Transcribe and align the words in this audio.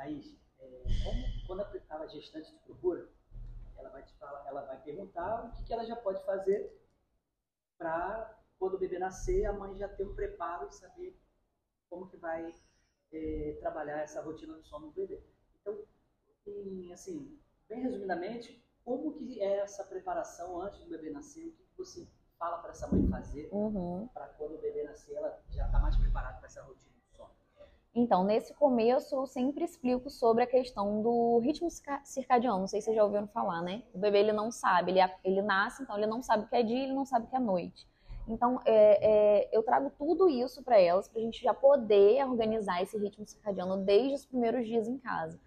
Thaís, 0.00 0.34
é, 0.58 0.82
como, 1.04 1.46
quando 1.46 1.60
a, 1.60 1.96
a 1.96 2.06
gestante 2.06 2.50
te 2.50 2.58
procura, 2.60 3.06
ela 3.76 3.90
vai, 3.90 4.02
te 4.02 4.14
falar, 4.14 4.46
ela 4.46 4.62
vai 4.62 4.80
perguntar 4.82 5.44
o 5.44 5.52
que, 5.52 5.64
que 5.64 5.72
ela 5.72 5.84
já 5.84 5.96
pode 5.96 6.24
fazer 6.24 6.74
para, 7.76 8.38
quando 8.58 8.74
o 8.74 8.78
bebê 8.78 8.98
nascer, 8.98 9.44
a 9.44 9.52
mãe 9.52 9.76
já 9.76 9.88
ter 9.88 10.04
um 10.04 10.14
preparo 10.14 10.68
e 10.68 10.74
saber 10.74 11.20
como 11.90 12.08
que 12.08 12.16
vai 12.16 12.54
é, 13.12 13.58
trabalhar 13.60 14.00
essa 14.00 14.22
rotina 14.22 14.54
do 14.54 14.64
sono 14.64 14.86
do 14.86 14.92
bebê. 14.92 15.22
Então, 15.60 15.84
em, 16.46 16.92
assim, 16.92 17.38
bem 17.68 17.82
resumidamente, 17.82 18.64
como 18.82 19.12
que 19.12 19.42
é 19.42 19.58
essa 19.58 19.84
preparação 19.84 20.62
antes 20.62 20.80
do 20.80 20.88
bebê 20.88 21.10
nascer? 21.10 21.46
O 21.46 21.52
que, 21.52 21.64
que 21.64 21.76
você 21.76 22.08
fala 22.38 22.58
para 22.58 22.70
essa 22.70 22.88
mãe 22.88 23.06
fazer 23.08 23.50
uhum. 23.52 24.08
para 24.08 24.28
quando 24.28 24.54
o 24.54 24.60
bebê 24.60 24.82
nascer 24.82 25.14
ela 25.14 25.42
já 25.50 25.66
está 25.66 25.78
mais 25.78 25.96
preparada 25.96 26.38
para 26.38 26.46
essa 26.46 26.62
rotina? 26.62 26.99
Então, 27.92 28.22
nesse 28.22 28.54
começo, 28.54 29.16
eu 29.16 29.26
sempre 29.26 29.64
explico 29.64 30.08
sobre 30.08 30.44
a 30.44 30.46
questão 30.46 31.02
do 31.02 31.38
ritmo 31.38 31.68
circadiano. 32.04 32.60
Não 32.60 32.66
sei 32.68 32.80
se 32.80 32.86
vocês 32.86 32.96
já 32.96 33.02
ouviram 33.02 33.26
falar, 33.26 33.62
né? 33.62 33.82
O 33.92 33.98
bebê 33.98 34.20
ele 34.20 34.32
não 34.32 34.52
sabe, 34.52 34.92
ele, 34.92 35.00
ele 35.24 35.42
nasce, 35.42 35.82
então 35.82 35.96
ele 35.96 36.06
não 36.06 36.22
sabe 36.22 36.44
o 36.44 36.48
que 36.48 36.54
é 36.54 36.62
dia, 36.62 36.84
ele 36.84 36.92
não 36.92 37.04
sabe 37.04 37.26
o 37.26 37.28
que 37.28 37.34
é 37.36 37.40
noite. 37.40 37.88
Então, 38.28 38.60
é, 38.64 39.40
é, 39.42 39.48
eu 39.52 39.62
trago 39.64 39.90
tudo 39.98 40.28
isso 40.28 40.62
para 40.62 40.78
elas, 40.80 41.08
para 41.08 41.20
a 41.20 41.24
gente 41.24 41.42
já 41.42 41.52
poder 41.52 42.24
organizar 42.24 42.80
esse 42.80 42.96
ritmo 42.96 43.26
circadiano 43.26 43.78
desde 43.78 44.14
os 44.14 44.24
primeiros 44.24 44.64
dias 44.66 44.86
em 44.86 44.96
casa. 44.98 45.40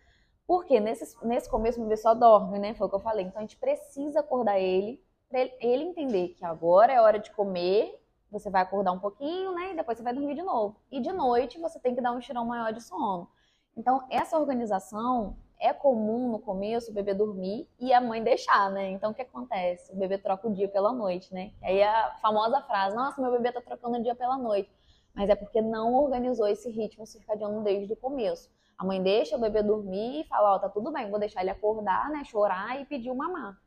Porque 0.46 0.82
nesse, 0.82 1.16
nesse 1.26 1.50
começo 1.50 1.80
o 1.80 1.84
bebê 1.84 1.96
só 1.96 2.14
dorme, 2.14 2.60
né? 2.60 2.74
Foi 2.74 2.88
o 2.88 2.90
que 2.90 2.96
eu 2.98 3.00
falei. 3.00 3.26
Então, 3.26 3.40
a 3.40 3.46
gente 3.46 3.58
precisa 3.58 4.20
acordar 4.20 4.60
ele, 4.60 5.02
para 5.30 5.40
ele 5.62 5.84
entender 5.84 6.30
que 6.30 6.44
agora 6.44 6.92
é 6.92 7.00
hora 7.00 7.20
de 7.20 7.32
comer, 7.32 8.03
você 8.34 8.50
vai 8.50 8.64
acordar 8.64 8.92
um 8.92 9.00
pouquinho, 9.00 9.54
né? 9.54 9.72
E 9.72 9.76
depois 9.76 9.98
você 9.98 10.04
vai 10.04 10.14
dormir 10.14 10.36
de 10.36 10.42
novo. 10.42 10.76
E 10.92 11.00
de 11.00 11.12
noite 11.14 11.60
você 11.60 11.80
tem 11.80 11.96
que 11.96 12.02
dar 12.02 12.12
um 12.12 12.20
tirão 12.20 12.46
maior 12.46 12.74
de 12.74 12.82
sono. 12.82 13.30
Então, 13.78 14.04
essa 14.10 14.38
organização 14.38 15.38
é 15.60 15.72
comum 15.72 16.30
no 16.30 16.40
começo 16.40 16.92
o 16.92 16.94
bebê 16.94 17.14
dormir 17.14 17.70
e 17.80 17.94
a 17.94 18.02
mãe 18.02 18.22
deixar, 18.22 18.70
né? 18.72 18.90
Então 18.90 19.12
o 19.12 19.14
que 19.14 19.22
acontece? 19.22 19.94
O 19.94 19.96
bebê 19.96 20.18
troca 20.18 20.48
o 20.48 20.54
dia 20.54 20.68
pela 20.68 20.92
noite, 20.92 21.34
né? 21.34 21.54
Aí 21.62 21.82
a 21.82 22.18
famosa 22.22 22.62
frase: 22.64 22.96
"Nossa, 22.96 23.22
meu 23.22 23.32
bebê 23.32 23.52
tá 23.52 23.62
trocando 23.62 23.98
o 23.98 24.04
dia 24.04 24.14
pela 24.16 24.38
noite". 24.38 24.70
Mas 25.16 25.30
é 25.30 25.36
porque 25.36 25.62
não 25.62 25.94
organizou 25.94 26.48
esse 26.48 26.70
ritmo 26.70 27.06
circadiano 27.06 27.64
desde 27.64 27.94
o 27.94 27.96
começo. 27.96 28.50
A 28.78 28.84
mãe 28.84 29.02
deixa 29.02 29.38
o 29.38 29.40
bebê 29.40 29.64
dormir 29.64 30.22
e 30.22 30.24
fala: 30.26 30.54
"Ó, 30.54 30.56
oh, 30.56 30.60
tá 30.60 30.70
tudo 30.70 30.92
bem, 30.92 31.10
vou 31.10 31.20
deixar 31.20 31.42
ele 31.42 31.52
acordar, 31.52 32.10
né, 32.10 32.24
chorar 32.26 32.82
e 32.82 32.86
pedir 32.86 33.12
o 33.12 33.16
mamar". 33.16 33.58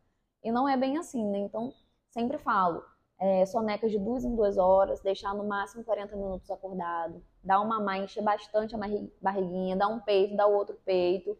E 0.44 0.52
não 0.52 0.68
é 0.68 0.76
bem 0.76 0.98
assim, 0.98 1.24
né? 1.24 1.38
Então, 1.38 1.72
sempre 2.10 2.38
falo, 2.38 2.84
é, 3.18 3.46
soneca 3.46 3.88
de 3.88 3.98
duas 3.98 4.24
em 4.24 4.34
duas 4.34 4.58
horas, 4.58 5.00
deixar 5.00 5.34
no 5.34 5.44
máximo 5.44 5.84
40 5.84 6.16
minutos 6.16 6.50
acordado, 6.50 7.22
dar 7.42 7.60
uma 7.60 7.78
mamar, 7.78 7.98
encher 7.98 8.22
bastante 8.22 8.74
a 8.74 8.78
barriguinha, 9.20 9.76
dar 9.76 9.88
um 9.88 10.00
peito, 10.00 10.36
dar 10.36 10.46
o 10.46 10.54
outro 10.54 10.76
peito, 10.84 11.36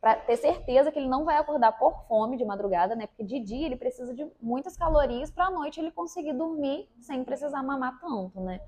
para 0.00 0.14
ter 0.14 0.36
certeza 0.36 0.92
que 0.92 0.98
ele 0.98 1.08
não 1.08 1.24
vai 1.24 1.36
acordar 1.36 1.72
por 1.72 2.06
fome 2.06 2.36
de 2.36 2.44
madrugada, 2.44 2.94
né? 2.94 3.06
Porque 3.06 3.24
de 3.24 3.40
dia 3.40 3.66
ele 3.66 3.76
precisa 3.76 4.14
de 4.14 4.26
muitas 4.40 4.76
calorias 4.76 5.30
para 5.30 5.50
noite 5.50 5.80
ele 5.80 5.90
conseguir 5.90 6.32
dormir 6.32 6.88
sem 7.00 7.24
precisar 7.24 7.62
mamar 7.62 7.98
tanto, 8.00 8.40
né? 8.40 8.60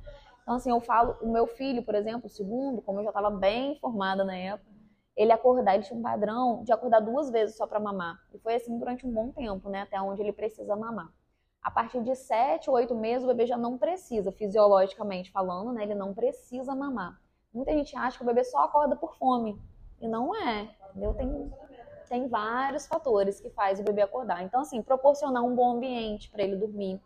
Então 0.42 0.54
assim, 0.56 0.70
eu 0.70 0.80
falo, 0.80 1.16
o 1.22 1.30
meu 1.30 1.46
filho, 1.46 1.82
por 1.84 1.94
exemplo, 1.94 2.26
o 2.26 2.30
segundo, 2.30 2.82
como 2.82 2.98
eu 2.98 3.04
já 3.04 3.10
estava 3.10 3.30
bem 3.30 3.72
informada 3.72 4.24
na 4.24 4.36
época, 4.36 4.68
ele 5.16 5.32
acordar, 5.32 5.74
ele 5.74 5.84
tinha 5.84 5.98
um 5.98 6.02
padrão 6.02 6.64
de 6.64 6.72
acordar 6.72 7.00
duas 7.00 7.30
vezes 7.30 7.56
só 7.56 7.66
para 7.66 7.78
mamar. 7.78 8.18
E 8.34 8.38
foi 8.38 8.54
assim 8.54 8.76
durante 8.78 9.06
um 9.06 9.12
bom 9.12 9.30
tempo, 9.30 9.68
né? 9.68 9.82
Até 9.82 10.00
onde 10.00 10.20
ele 10.20 10.32
precisa 10.32 10.74
mamar. 10.74 11.12
A 11.62 11.70
partir 11.70 12.02
de 12.02 12.14
sete 12.14 12.70
ou 12.70 12.76
oito 12.76 12.94
meses, 12.94 13.24
o 13.24 13.26
bebê 13.26 13.46
já 13.46 13.56
não 13.56 13.76
precisa, 13.76 14.32
fisiologicamente 14.32 15.30
falando, 15.30 15.72
né? 15.72 15.82
Ele 15.82 15.94
não 15.94 16.14
precisa 16.14 16.74
mamar. 16.74 17.20
Muita 17.52 17.72
gente 17.72 17.96
acha 17.96 18.16
que 18.16 18.22
o 18.22 18.26
bebê 18.26 18.44
só 18.44 18.64
acorda 18.64 18.96
por 18.96 19.14
fome. 19.16 19.60
E 20.00 20.08
não 20.08 20.34
é. 20.34 20.70
Entendeu? 20.90 21.12
Tem, 21.14 21.52
tem 22.08 22.28
vários 22.28 22.86
fatores 22.86 23.40
que 23.40 23.50
faz 23.50 23.78
o 23.78 23.82
bebê 23.82 24.02
acordar. 24.02 24.42
Então, 24.42 24.60
assim, 24.60 24.80
proporcionar 24.80 25.44
um 25.44 25.54
bom 25.54 25.72
ambiente 25.76 26.30
para 26.30 26.42
ele 26.42 26.56
dormir. 26.56 27.00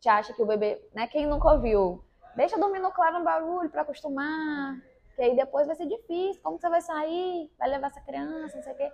Te 0.00 0.08
acha 0.08 0.32
que 0.32 0.42
o 0.42 0.46
bebê, 0.46 0.82
né? 0.94 1.06
Quem 1.06 1.26
nunca 1.26 1.52
ouviu? 1.52 2.02
Deixa 2.34 2.58
dormir 2.58 2.78
no 2.78 2.90
claro 2.90 3.18
no 3.18 3.24
barulho 3.24 3.68
para 3.68 3.82
acostumar. 3.82 4.80
Que 5.16 5.22
aí 5.22 5.36
depois 5.36 5.66
vai 5.66 5.76
ser 5.76 5.86
difícil. 5.86 6.40
Como 6.42 6.58
você 6.58 6.68
vai 6.70 6.80
sair? 6.80 7.50
Vai 7.58 7.68
levar 7.68 7.88
essa 7.88 8.00
criança, 8.00 8.56
não 8.56 8.62
sei 8.62 8.72
o 8.72 8.76
quê. 8.76 8.92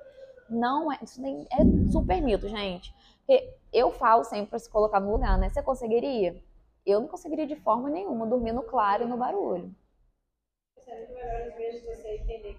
Não 0.48 0.92
é, 0.92 0.98
isso 1.02 1.22
é 1.24 1.92
super 1.92 2.20
mito, 2.20 2.48
gente. 2.48 2.94
Porque 3.26 3.54
eu 3.72 3.90
falo 3.92 4.24
sempre 4.24 4.50
para 4.50 4.58
se 4.58 4.70
colocar 4.70 5.00
no 5.00 5.12
lugar, 5.12 5.36
né? 5.38 5.48
Você 5.50 5.62
conseguiria? 5.62 6.42
Eu 6.86 7.00
não 7.00 7.08
conseguiria 7.08 7.46
de 7.46 7.56
forma 7.56 7.88
nenhuma 7.90 8.26
dormir 8.26 8.52
no 8.52 8.62
claro 8.62 9.02
e 9.04 9.06
no 9.06 9.16
barulho. 9.16 9.74
É 10.86 10.96
muito 10.96 11.12
melhor, 11.12 11.48
às 11.48 11.54
vezes, 11.54 11.84
você 11.84 12.08
entender 12.16 12.58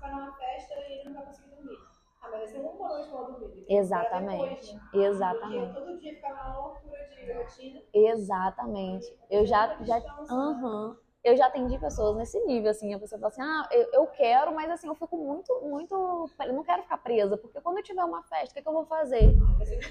vai 0.00 0.10
numa 0.10 0.32
festa 0.32 0.74
e 0.88 1.04
não 1.04 1.12
vai 1.14 1.24
conseguir 1.24 1.50
dormir. 1.50 1.78
Ah, 2.20 2.28
mas 2.30 2.40
vai 2.40 2.48
ser 2.48 2.58
uma 2.58 2.72
noite 2.72 3.08
pra 3.10 3.22
dormir. 3.38 3.64
Exatamente. 3.68 4.72
Depois, 4.74 4.92
né? 4.92 5.06
Exatamente. 5.06 5.74
Todo 5.74 5.86
dia, 5.86 5.86
todo 5.86 6.00
dia 6.00 6.14
ficar 6.14 6.32
uma 6.34 6.56
loucura 6.58 7.04
de 7.20 7.32
rotina. 7.32 7.80
Exatamente. 7.92 9.14
Eu 9.30 9.46
já. 9.46 9.74
já 9.80 10.02
uhum 10.30 10.96
eu 11.24 11.36
já 11.36 11.46
atendi 11.46 11.78
pessoas 11.78 12.16
nesse 12.16 12.38
nível, 12.46 12.70
assim, 12.70 12.94
a 12.94 12.98
pessoa 12.98 13.18
fala 13.18 13.28
assim, 13.28 13.42
ah, 13.42 13.68
eu, 13.72 13.88
eu 13.92 14.06
quero, 14.06 14.54
mas 14.54 14.70
assim, 14.70 14.86
eu 14.86 14.94
fico 14.94 15.16
muito, 15.16 15.52
muito, 15.62 16.30
eu 16.40 16.52
não 16.52 16.62
quero 16.62 16.82
ficar 16.82 16.98
presa, 16.98 17.36
porque 17.36 17.60
quando 17.60 17.78
eu 17.78 17.82
tiver 17.82 18.04
uma 18.04 18.22
festa, 18.22 18.52
o 18.52 18.54
que, 18.54 18.62
que 18.62 18.68
eu 18.68 18.72
vou 18.72 18.86
fazer? 18.86 19.34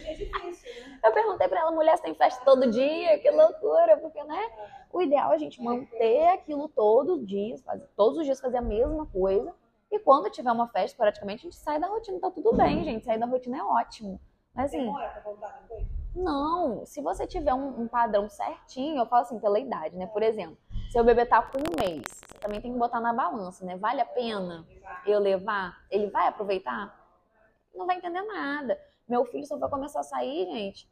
É 0.05 0.13
difícil, 0.13 0.87
né? 0.87 0.99
Eu 1.03 1.11
perguntei 1.11 1.47
pra 1.47 1.59
ela, 1.59 1.71
mulher, 1.71 1.97
você 1.97 2.03
tem 2.03 2.15
festa 2.15 2.43
todo 2.45 2.71
dia? 2.71 3.19
Que 3.19 3.29
loucura, 3.29 3.97
porque, 3.97 4.23
né, 4.23 4.49
o 4.91 5.01
ideal 5.01 5.31
é 5.31 5.35
a 5.35 5.39
gente 5.39 5.61
manter 5.61 6.27
aquilo 6.29 6.69
todos 6.69 7.19
os 7.19 7.27
dias, 7.27 7.61
fazer, 7.61 7.87
todos 7.95 8.17
os 8.19 8.25
dias 8.25 8.39
fazer 8.39 8.57
a 8.57 8.61
mesma 8.61 9.05
coisa, 9.07 9.53
e 9.91 9.99
quando 9.99 10.29
tiver 10.29 10.51
uma 10.51 10.67
festa, 10.67 10.97
praticamente, 10.97 11.41
a 11.41 11.49
gente 11.49 11.55
sai 11.55 11.79
da 11.79 11.87
rotina, 11.87 12.19
tá 12.19 12.29
tudo 12.29 12.53
bem, 12.53 12.83
gente. 12.83 13.05
Sair 13.05 13.17
da 13.17 13.25
rotina 13.25 13.57
é 13.57 13.63
ótimo. 13.63 14.19
Mas 14.53 14.65
assim. 14.65 14.79
Demora 14.79 15.09
pra 15.09 15.21
voltar 15.21 15.61
depois? 15.61 15.87
Não, 16.15 16.83
se 16.85 16.99
você 16.99 17.27
tiver 17.27 17.53
um, 17.53 17.81
um, 17.81 17.87
padrão 17.87 18.27
certinho, 18.27 18.97
eu 18.97 19.05
falo 19.05 19.21
assim, 19.21 19.39
pela 19.39 19.59
idade, 19.59 19.95
né? 19.95 20.07
Por 20.07 20.23
exemplo, 20.23 20.57
se 20.91 20.99
o 20.99 21.03
bebê 21.03 21.25
tá 21.25 21.41
com 21.41 21.57
um 21.57 21.83
mês, 21.83 22.03
você 22.25 22.39
também 22.39 22.61
tem 22.61 22.71
que 22.71 22.79
botar 22.79 22.99
na 22.99 23.13
balança, 23.13 23.65
né? 23.65 23.75
Vale 23.75 24.01
a 24.01 24.05
pena 24.05 24.65
eu 25.05 25.19
levar? 25.19 25.77
Ele 25.89 26.07
vai 26.09 26.27
aproveitar? 26.27 26.95
Não 27.75 27.85
vai 27.85 27.97
entender 27.97 28.21
nada. 28.21 28.79
Meu 29.07 29.25
filho 29.25 29.45
só 29.45 29.57
vai 29.57 29.69
começar 29.69 29.99
a 29.99 30.03
sair, 30.03 30.45
gente. 30.45 30.89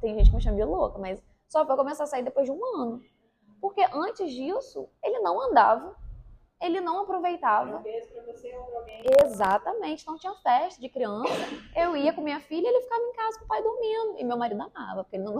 Tem 0.00 0.14
gente 0.14 0.30
que 0.30 0.36
me 0.36 0.42
chama 0.42 0.56
de 0.56 0.64
louca, 0.64 0.98
mas 0.98 1.22
só 1.48 1.64
vai 1.64 1.76
começar 1.76 2.04
a 2.04 2.06
sair 2.06 2.22
depois 2.22 2.46
de 2.46 2.52
um 2.52 2.64
ano. 2.80 3.02
Porque 3.60 3.84
antes 3.92 4.32
disso, 4.32 4.88
ele 5.02 5.20
não 5.20 5.40
andava, 5.40 5.96
ele 6.60 6.80
não 6.80 7.00
aproveitava. 7.00 7.82
Exatamente, 9.24 10.06
não 10.06 10.16
tinha 10.16 10.34
festa 10.34 10.80
de 10.80 10.88
criança. 10.88 11.32
Eu 11.74 11.96
ia 11.96 12.12
com 12.12 12.20
minha 12.20 12.40
filha 12.40 12.66
e 12.66 12.68
ele 12.68 12.82
ficava 12.82 13.02
em 13.02 13.12
casa 13.12 13.38
com 13.38 13.44
o 13.44 13.48
pai 13.48 13.62
dormindo. 13.62 14.18
E 14.18 14.24
meu 14.24 14.36
marido 14.36 14.60
amava, 14.60 15.04
porque 15.04 15.16
ele 15.16 15.24
não, 15.24 15.36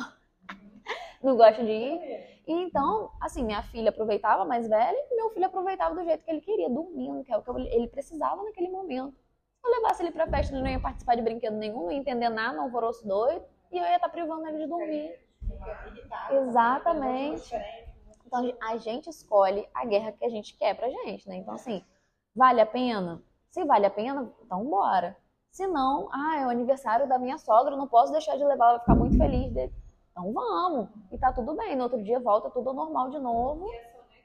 não 1.23 1.37
gosta 1.37 1.65
de 1.65 1.71
ir. 1.71 2.43
E 2.47 2.53
então, 2.53 3.11
assim, 3.21 3.45
minha 3.45 3.63
filha 3.63 3.91
aproveitava 3.91 4.45
mais 4.45 4.69
velha 4.69 4.97
e 5.11 5.17
meu 5.17 5.31
filho 5.31 5.47
aproveitava 5.47 5.95
do 5.95 6.05
jeito 6.05 6.25
que 6.25 6.31
ele 6.31 6.41
queria, 6.41 6.71
dormindo, 6.71 7.25
que 7.25 7.33
é 7.33 7.37
o 7.37 7.43
que 7.43 7.51
ele 7.51 7.89
precisava 7.89 8.43
naquele 8.43 8.69
momento. 8.69 9.13
Se 9.13 9.67
eu 9.67 9.71
levasse 9.71 10.03
ele 10.03 10.13
pra 10.13 10.29
festa, 10.29 10.55
ele 10.55 10.63
não 10.63 10.71
ia 10.71 10.81
participar 10.81 11.17
de 11.17 11.23
brinquedo 11.23 11.57
nenhum, 11.57 11.85
não 11.85 11.93
ia 11.93 11.99
entender 11.99 12.29
nada, 12.29 12.59
um 12.59 12.63
alvoroço 12.63 13.07
doido, 13.07 13.45
e 13.73 13.79
eu 13.79 13.85
ia 13.85 13.97
estar 13.97 14.09
privando 14.09 14.47
ele 14.47 14.59
de 14.59 14.67
dormir. 14.67 15.19
Exatamente. 16.31 17.55
Então 18.27 18.53
a 18.63 18.77
gente 18.77 19.09
escolhe 19.09 19.69
a 19.75 19.85
guerra 19.85 20.13
que 20.13 20.25
a 20.25 20.29
gente 20.29 20.57
quer 20.57 20.75
pra 20.75 20.89
gente, 20.89 21.29
né? 21.29 21.37
Então, 21.37 21.55
assim, 21.55 21.85
vale 22.35 22.61
a 22.61 22.67
pena? 22.67 23.23
Se 23.51 23.65
vale 23.65 23.87
a 23.87 23.91
pena, 23.91 24.33
então 24.45 24.65
bora. 24.65 25.17
Se 25.51 25.67
não, 25.67 26.09
ah, 26.13 26.41
é 26.41 26.47
o 26.47 26.51
aniversário 26.51 27.09
da 27.09 27.19
minha 27.19 27.39
sogra, 27.39 27.77
não 27.77 27.89
posso 27.89 28.13
deixar 28.13 28.37
de 28.37 28.45
levar, 28.45 28.67
ela 28.67 28.73
vai 28.75 28.81
ficar 28.81 28.95
muito 28.95 29.17
feliz. 29.17 29.53
Dele. 29.53 29.73
Então 30.17 30.33
vamos. 30.33 30.89
E 31.13 31.19
tá 31.19 31.31
tudo 31.31 31.55
bem. 31.55 31.77
No 31.77 31.85
outro 31.85 32.03
dia 32.03 32.19
volta 32.19 32.49
tudo 32.49 32.73
normal 32.73 33.11
de 33.11 33.19
novo. 33.19 33.71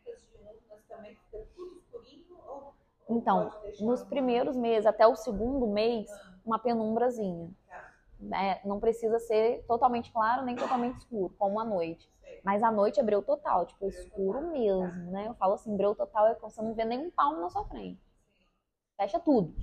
E 0.07 0.09
as 0.09 0.21
sonecas 0.21 0.81
de 0.81 0.87
também 0.87 1.17
tudo 1.53 1.77
escurinho? 1.77 2.37
Ou 2.47 2.73
então, 3.09 3.51
nos 3.81 4.01
primeiros 4.05 4.55
meses, 4.55 4.85
até 4.85 5.05
o 5.05 5.17
segundo 5.17 5.67
mês, 5.67 6.09
uma 6.45 6.57
penumbrazinha. 6.57 7.51
Tá. 7.67 8.41
É, 8.41 8.65
não 8.65 8.79
precisa 8.79 9.19
ser 9.19 9.65
totalmente 9.67 10.13
claro 10.13 10.45
nem 10.45 10.55
totalmente 10.55 10.99
escuro, 10.99 11.35
como 11.37 11.59
à 11.59 11.65
noite. 11.65 12.09
Mas 12.41 12.63
à 12.63 12.71
noite 12.71 12.99
é 12.99 13.03
breu 13.03 13.21
total, 13.21 13.65
tipo, 13.65 13.85
escuro 13.89 14.49
mesmo, 14.49 15.11
né? 15.11 15.27
Eu 15.27 15.33
falo 15.33 15.55
assim, 15.55 15.75
breu 15.75 15.93
total 15.93 16.27
é 16.27 16.35
quando 16.35 16.53
você 16.53 16.61
não 16.61 16.73
vê 16.73 16.85
nenhum 16.85 17.11
palmo 17.11 17.41
na 17.41 17.49
sua 17.49 17.65
frente. 17.65 18.01
Fecha 18.95 19.19
tudo. 19.19 19.53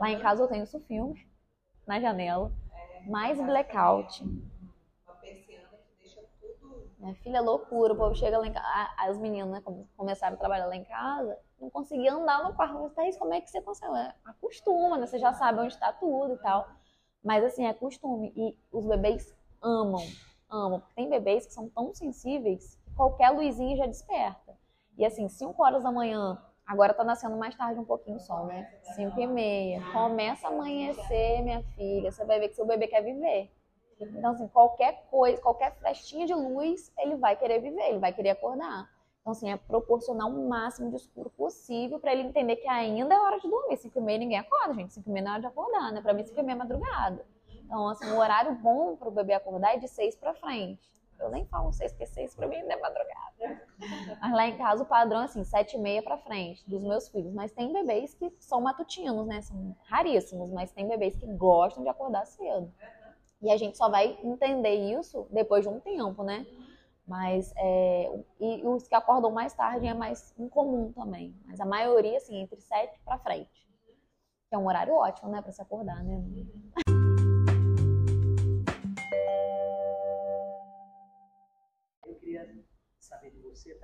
Lá 0.00 0.10
em 0.10 0.18
casa 0.18 0.42
eu 0.42 0.48
tenho 0.48 0.64
isso 0.64 0.80
filme 0.80 1.24
na 1.86 2.00
janela, 2.00 2.50
mais 3.06 3.40
blackout. 3.40 4.24
Minha 7.02 7.14
filha 7.16 7.38
é 7.38 7.40
loucura, 7.40 7.92
o 7.92 7.96
povo 7.96 8.14
chega 8.14 8.38
lá 8.38 8.46
em 8.46 8.52
casa, 8.52 8.90
as 8.96 9.18
meninas 9.18 9.50
né, 9.50 9.62
começaram 9.96 10.36
a 10.36 10.38
trabalhar 10.38 10.66
lá 10.66 10.76
em 10.76 10.84
casa, 10.84 11.36
não 11.60 11.68
conseguia 11.68 12.14
andar 12.14 12.44
no 12.44 12.54
quarto. 12.54 12.78
Mas, 12.80 12.94
Thaís, 12.94 13.16
como 13.18 13.34
é 13.34 13.40
que 13.40 13.50
você 13.50 13.60
consegue? 13.60 13.92
É, 13.96 14.14
acostuma, 14.24 14.96
né? 14.96 15.06
Você 15.06 15.18
já 15.18 15.32
sabe 15.32 15.60
onde 15.60 15.74
está 15.74 15.92
tudo 15.92 16.34
e 16.34 16.38
tal. 16.38 16.68
Mas 17.22 17.44
assim, 17.44 17.66
é 17.66 17.74
costume. 17.74 18.32
E 18.36 18.56
os 18.72 18.86
bebês 18.86 19.34
amam 19.60 20.02
amam. 20.52 20.80
Porque 20.80 20.94
tem 20.94 21.08
bebês 21.08 21.46
que 21.46 21.52
são 21.52 21.68
tão 21.70 21.94
sensíveis 21.94 22.78
que 22.84 22.94
qualquer 22.94 23.30
luzinha 23.30 23.76
já 23.76 23.86
desperta. 23.86 24.56
E 24.96 25.04
assim, 25.04 25.28
5 25.28 25.60
horas 25.62 25.82
da 25.82 25.90
manhã, 25.90 26.38
Agora 26.64 26.94
tá 26.94 27.02
nascendo 27.02 27.36
mais 27.36 27.54
tarde 27.56 27.80
um 27.80 27.84
pouquinho 27.84 28.20
só, 28.20 28.46
né? 28.46 28.72
5 28.94 29.20
e 29.20 29.26
meia. 29.26 29.82
Começa 29.92 30.46
a 30.46 30.50
amanhecer, 30.50 31.42
minha 31.42 31.62
filha. 31.74 32.10
Você 32.10 32.24
vai 32.24 32.38
ver 32.38 32.48
que 32.48 32.54
seu 32.54 32.64
bebê 32.64 32.86
quer 32.86 33.02
viver. 33.02 33.50
Então, 34.04 34.32
assim, 34.32 34.48
qualquer 34.48 35.04
coisa, 35.10 35.40
qualquer 35.40 35.74
frestinha 35.76 36.26
de 36.26 36.34
luz, 36.34 36.92
ele 36.98 37.16
vai 37.16 37.36
querer 37.36 37.60
viver, 37.60 37.82
ele 37.82 37.98
vai 37.98 38.12
querer 38.12 38.30
acordar. 38.30 38.88
Então, 39.20 39.30
assim, 39.30 39.50
é 39.50 39.56
proporcionar 39.56 40.26
o 40.26 40.48
máximo 40.48 40.90
de 40.90 40.96
escuro 40.96 41.30
possível 41.30 42.00
para 42.00 42.12
ele 42.12 42.22
entender 42.22 42.56
que 42.56 42.68
ainda 42.68 43.14
é 43.14 43.18
hora 43.18 43.38
de 43.38 43.48
dormir. 43.48 43.76
5 43.76 43.96
e 43.96 44.02
meia 44.02 44.18
ninguém 44.18 44.38
acorda, 44.38 44.74
gente. 44.74 44.94
5 44.94 45.08
e 45.08 45.12
meia 45.12 45.24
não 45.24 45.30
é 45.30 45.34
hora 45.34 45.40
de 45.42 45.46
acordar, 45.46 45.92
né? 45.92 46.00
Pra 46.00 46.12
mim, 46.12 46.24
5 46.24 46.38
e 46.40 46.42
meia 46.42 46.56
é 46.56 46.58
madrugada. 46.58 47.24
Então, 47.64 47.88
assim, 47.88 48.10
o 48.10 48.18
horário 48.18 48.54
bom 48.56 48.96
pro 48.96 49.10
bebê 49.10 49.32
acordar 49.32 49.74
é 49.74 49.78
de 49.78 49.88
6 49.88 50.16
pra 50.16 50.34
frente. 50.34 50.90
Eu 51.20 51.30
nem 51.30 51.46
falo 51.46 51.72
6, 51.72 51.92
porque 51.92 52.06
6 52.06 52.34
pra 52.34 52.48
mim 52.48 52.56
ainda 52.56 52.72
é 52.74 52.80
madrugada. 52.80 53.62
Mas 54.20 54.32
lá 54.32 54.46
em 54.48 54.58
casa 54.58 54.82
o 54.82 54.86
padrão 54.86 55.22
é 55.22 55.24
assim, 55.24 55.44
7 55.44 55.76
e 55.76 55.80
meia 55.80 56.02
pra 56.02 56.18
frente, 56.18 56.68
dos 56.68 56.82
meus 56.82 57.08
filhos. 57.08 57.32
Mas 57.32 57.52
tem 57.52 57.72
bebês 57.72 58.12
que 58.14 58.28
são 58.40 58.60
matutinos, 58.60 59.24
né? 59.26 59.40
São 59.40 59.76
raríssimos, 59.84 60.50
mas 60.50 60.72
tem 60.72 60.88
bebês 60.88 61.14
que 61.14 61.26
gostam 61.26 61.84
de 61.84 61.88
acordar 61.88 62.26
cedo. 62.26 62.72
E 63.42 63.50
a 63.50 63.56
gente 63.56 63.76
só 63.76 63.88
vai 63.88 64.16
entender 64.22 64.74
isso 64.96 65.26
depois 65.28 65.64
de 65.64 65.68
um 65.68 65.80
tempo, 65.80 66.22
né? 66.22 66.46
Mas 67.04 67.52
é, 67.56 68.24
e 68.38 68.64
os 68.64 68.86
que 68.86 68.94
acordam 68.94 69.32
mais 69.32 69.52
tarde 69.52 69.84
é 69.84 69.92
mais 69.92 70.32
incomum 70.38 70.92
também. 70.92 71.34
Mas 71.44 71.58
a 71.58 71.64
maioria, 71.64 72.18
assim, 72.18 72.40
entre 72.40 72.60
7 72.60 73.00
pra 73.04 73.18
frente. 73.18 73.68
Que 74.48 74.54
é 74.54 74.58
um 74.58 74.66
horário 74.66 74.94
ótimo, 74.94 75.28
né, 75.28 75.42
pra 75.42 75.50
se 75.50 75.60
acordar, 75.60 76.04
né? 76.04 76.22
Eu 82.06 82.14
queria 82.14 82.64
saber 83.00 83.32
de 83.32 83.40
você, 83.40 83.76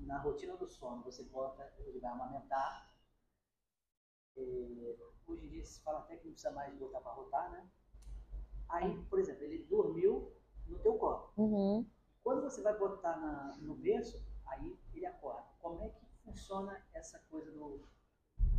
na 0.00 0.18
rotina 0.18 0.54
do 0.56 0.68
sono, 0.68 1.02
você 1.02 1.22
bota, 1.24 1.72
ele 1.78 1.98
vai 1.98 2.10
amamentar. 2.10 2.92
E, 4.36 4.94
hoje 5.26 5.46
em 5.46 5.48
dia 5.48 5.64
se 5.64 5.80
fala 5.82 6.00
até 6.00 6.16
que 6.16 6.26
não 6.26 6.32
precisa 6.32 6.52
mais 6.52 6.74
botar 6.76 7.00
para 7.00 7.12
rotar, 7.12 7.50
né? 7.50 7.66
Aí, 8.68 8.96
por 9.10 9.18
exemplo, 9.18 9.44
ele 9.44 9.64
dormiu 9.64 10.32
no 10.66 10.78
teu 10.78 10.94
colo. 10.94 11.30
Uhum. 11.36 11.86
Quando 12.22 12.42
você 12.42 12.62
vai 12.62 12.76
botar 12.78 13.16
na, 13.18 13.56
no 13.60 13.74
berço, 13.74 14.24
aí 14.46 14.76
ele 14.94 15.06
acorda. 15.06 15.44
Como 15.60 15.82
é 15.82 15.88
que 15.88 16.06
funciona 16.24 16.80
essa 16.94 17.18
coisa 17.30 17.50
do, 17.50 17.80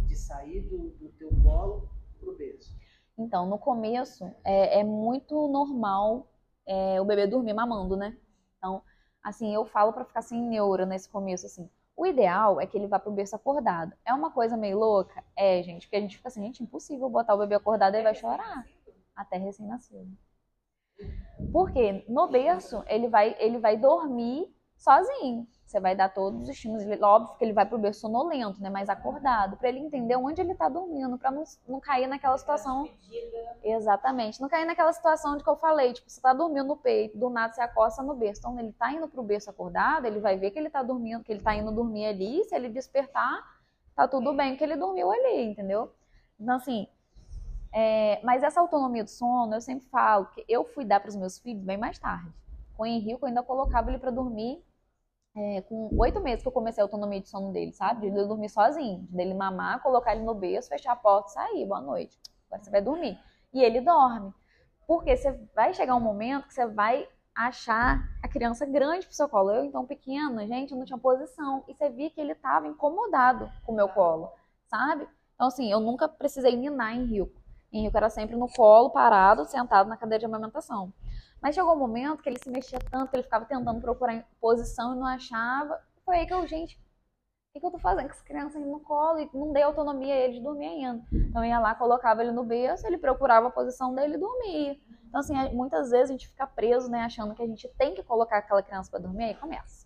de 0.05 0.15
sair 0.15 0.61
do, 0.61 0.89
do 0.91 1.09
teu 1.13 1.29
colo 1.41 1.89
pro 2.19 2.35
berço? 2.35 2.77
Então, 3.17 3.47
no 3.47 3.57
começo, 3.57 4.25
é, 4.43 4.79
é 4.79 4.83
muito 4.83 5.47
normal 5.47 6.27
é, 6.65 6.99
o 6.99 7.05
bebê 7.05 7.27
dormir 7.27 7.53
mamando, 7.53 7.95
né? 7.95 8.17
Então, 8.57 8.81
assim, 9.21 9.53
eu 9.53 9.65
falo 9.65 9.93
pra 9.93 10.05
ficar 10.05 10.21
sem 10.21 10.41
neura 10.41 10.85
nesse 10.85 11.09
começo, 11.09 11.45
assim. 11.45 11.69
O 11.95 12.05
ideal 12.05 12.59
é 12.59 12.65
que 12.65 12.77
ele 12.77 12.87
vá 12.87 12.97
pro 12.99 13.11
berço 13.11 13.35
acordado. 13.35 13.93
É 14.05 14.13
uma 14.13 14.31
coisa 14.31 14.57
meio 14.57 14.79
louca? 14.79 15.23
É, 15.35 15.61
gente, 15.61 15.85
porque 15.85 15.95
a 15.95 16.01
gente 16.01 16.17
fica 16.17 16.27
assim, 16.27 16.41
gente, 16.41 16.63
impossível 16.63 17.09
botar 17.09 17.35
o 17.35 17.37
bebê 17.37 17.55
acordado, 17.55 17.95
ele 17.95 18.03
vai 18.03 18.15
chorar. 18.15 18.65
Até 19.15 19.37
recém-nascido. 19.37 20.11
Porque 21.51 22.03
no 22.07 22.27
berço, 22.27 22.83
ele 22.87 23.07
vai, 23.07 23.35
ele 23.39 23.59
vai 23.59 23.77
dormir 23.77 24.51
sozinho. 24.75 25.47
Você 25.73 25.79
vai 25.79 25.95
dar 25.95 26.09
todos 26.09 26.43
os 26.43 26.49
estímulos. 26.49 26.83
Óbvio 27.01 27.35
que 27.35 27.43
ele 27.43 27.51
vai 27.51 27.65
pro 27.65 27.79
berço 27.79 28.01
sonolento, 28.01 28.61
né? 28.61 28.69
Mas 28.69 28.89
acordado, 28.89 29.57
pra 29.57 29.69
ele 29.69 29.79
entender 29.79 30.15
onde 30.15 30.39
ele 30.39 30.53
tá 30.53 30.69
dormindo, 30.69 31.17
pra 31.17 31.31
não, 31.31 31.43
não 31.67 31.79
cair 31.79 32.05
naquela 32.05 32.37
situação. 32.37 32.87
Exatamente. 33.63 34.39
Não 34.39 34.47
cair 34.47 34.65
naquela 34.65 34.93
situação 34.93 35.35
de 35.35 35.43
que 35.43 35.49
eu 35.49 35.55
falei, 35.55 35.93
tipo, 35.93 36.07
você 36.07 36.21
tá 36.21 36.31
dormindo 36.31 36.67
no 36.67 36.77
peito, 36.77 37.17
do 37.17 37.27
nada 37.27 37.53
você 37.53 37.61
acosta 37.61 38.03
no 38.03 38.13
berço. 38.13 38.41
Então, 38.41 38.59
ele 38.59 38.71
tá 38.73 38.93
indo 38.93 39.07
pro 39.07 39.23
berço 39.23 39.49
acordado, 39.49 40.05
ele 40.05 40.19
vai 40.19 40.37
ver 40.37 40.51
que 40.51 40.59
ele 40.59 40.69
tá 40.69 40.83
dormindo, 40.83 41.23
que 41.23 41.31
ele 41.31 41.41
tá 41.41 41.55
indo 41.55 41.71
dormir 41.71 42.05
ali. 42.05 42.43
Se 42.43 42.53
ele 42.53 42.69
despertar, 42.69 43.43
tá 43.95 44.07
tudo 44.07 44.31
bem 44.31 44.55
que 44.55 44.63
ele 44.63 44.75
dormiu 44.75 45.11
ali, 45.11 45.43
entendeu? 45.43 45.91
Então, 46.39 46.57
assim, 46.57 46.87
é, 47.73 48.21
mas 48.23 48.43
essa 48.43 48.61
autonomia 48.61 49.03
do 49.03 49.09
sono, 49.09 49.55
eu 49.55 49.61
sempre 49.61 49.87
falo 49.87 50.27
que 50.27 50.45
eu 50.47 50.65
fui 50.65 50.85
dar 50.85 50.99
pros 50.99 51.15
meus 51.15 51.39
filhos 51.39 51.63
bem 51.63 51.77
mais 51.77 51.97
tarde. 51.97 52.31
Com 52.77 52.83
o 52.83 52.85
Henrique, 52.85 53.23
eu 53.23 53.27
ainda 53.27 53.41
colocava 53.41 53.89
ele 53.89 53.97
pra 53.97 54.11
dormir 54.11 54.63
é, 55.35 55.61
com 55.61 55.89
oito 55.97 56.19
meses 56.19 56.41
que 56.41 56.47
eu 56.47 56.51
comecei 56.51 56.81
a 56.81 56.85
autonomia 56.85 57.19
de 57.19 57.27
sono 57.27 57.51
dele, 57.51 57.73
sabe? 57.73 58.01
De 58.01 58.07
ele 58.07 58.27
dormir 58.27 58.49
sozinho, 58.49 59.07
de 59.09 59.21
ele 59.21 59.33
mamar, 59.33 59.81
colocar 59.81 60.15
ele 60.15 60.23
no 60.23 60.35
berço, 60.35 60.69
fechar 60.69 60.93
a 60.93 60.95
porta 60.95 61.29
e 61.29 61.33
sair, 61.33 61.65
boa 61.65 61.81
noite. 61.81 62.19
Agora 62.47 62.63
você 62.63 62.69
vai 62.69 62.81
dormir. 62.81 63.19
E 63.53 63.63
ele 63.63 63.81
dorme. 63.81 64.33
Porque 64.85 65.15
você 65.15 65.31
vai 65.55 65.73
chegar 65.73 65.95
um 65.95 65.99
momento 65.99 66.47
que 66.47 66.53
você 66.53 66.67
vai 66.67 67.07
achar 67.35 68.07
a 68.21 68.27
criança 68.27 68.65
grande 68.65 69.07
pro 69.07 69.15
seu 69.15 69.27
colo. 69.27 69.51
Eu, 69.51 69.65
então, 69.65 69.85
pequena, 69.85 70.45
gente, 70.45 70.71
eu 70.71 70.77
não 70.77 70.85
tinha 70.85 70.99
posição. 70.99 71.63
E 71.67 71.73
você 71.73 71.89
via 71.89 72.09
que 72.09 72.21
ele 72.21 72.35
tava 72.35 72.67
incomodado 72.67 73.51
com 73.65 73.71
o 73.71 73.75
meu 73.75 73.89
colo, 73.89 74.31
sabe? 74.67 75.07
Então, 75.33 75.47
assim, 75.47 75.71
eu 75.71 75.79
nunca 75.79 76.07
precisei 76.07 76.55
minar 76.55 76.95
Henrique. 76.95 77.33
Henrique 77.71 77.97
era 77.97 78.09
sempre 78.09 78.35
no 78.35 78.47
colo, 78.47 78.91
parado, 78.91 79.45
sentado 79.45 79.89
na 79.89 79.97
cadeira 79.97 80.19
de 80.19 80.25
amamentação. 80.25 80.93
Mas 81.43 81.55
chegou 81.55 81.73
um 81.73 81.77
momento 81.77 82.23
que 82.23 82.29
ele 82.29 82.39
se 82.41 82.49
mexia 82.49 82.79
tanto, 82.79 83.09
que 83.09 83.17
ele 83.17 83.23
ficava 83.23 83.43
tentando 83.43 83.81
procurar 83.81 84.25
posição 84.39 84.95
e 84.95 84.97
não 84.97 85.05
achava. 85.05 85.77
Foi 86.05 86.19
aí 86.19 86.25
que 86.25 86.33
eu, 86.33 86.47
gente, 86.47 86.75
o 86.77 87.53
que, 87.53 87.59
que 87.59 87.65
eu 87.65 87.71
tô 87.71 87.79
fazendo 87.79 88.05
com 88.05 88.13
essa 88.13 88.23
criança 88.23 88.57
aí 88.57 88.63
no 88.63 88.79
colo? 88.79 89.19
E 89.19 89.29
não 89.33 89.51
dei 89.51 89.61
autonomia 89.61 90.13
a 90.13 90.17
ele 90.19 90.35
de 90.35 90.39
dormir 90.39 90.67
ainda. 90.67 91.03
Então 91.11 91.43
eu 91.43 91.49
ia 91.49 91.59
lá, 91.59 91.75
colocava 91.75 92.21
ele 92.23 92.31
no 92.31 92.45
berço, 92.45 92.87
ele 92.87 92.97
procurava 92.97 93.49
a 93.49 93.51
posição 93.51 93.93
dele 93.93 94.15
e 94.15 94.17
dormia. 94.17 94.79
Então, 95.05 95.19
assim, 95.19 95.33
muitas 95.53 95.91
vezes 95.91 96.09
a 96.09 96.13
gente 96.13 96.29
fica 96.29 96.47
preso, 96.47 96.89
né, 96.89 97.01
achando 97.01 97.35
que 97.35 97.43
a 97.43 97.45
gente 97.45 97.67
tem 97.77 97.93
que 97.93 98.01
colocar 98.03 98.37
aquela 98.37 98.63
criança 98.63 98.89
para 98.89 99.01
dormir, 99.01 99.25
aí 99.25 99.35
começa. 99.35 99.85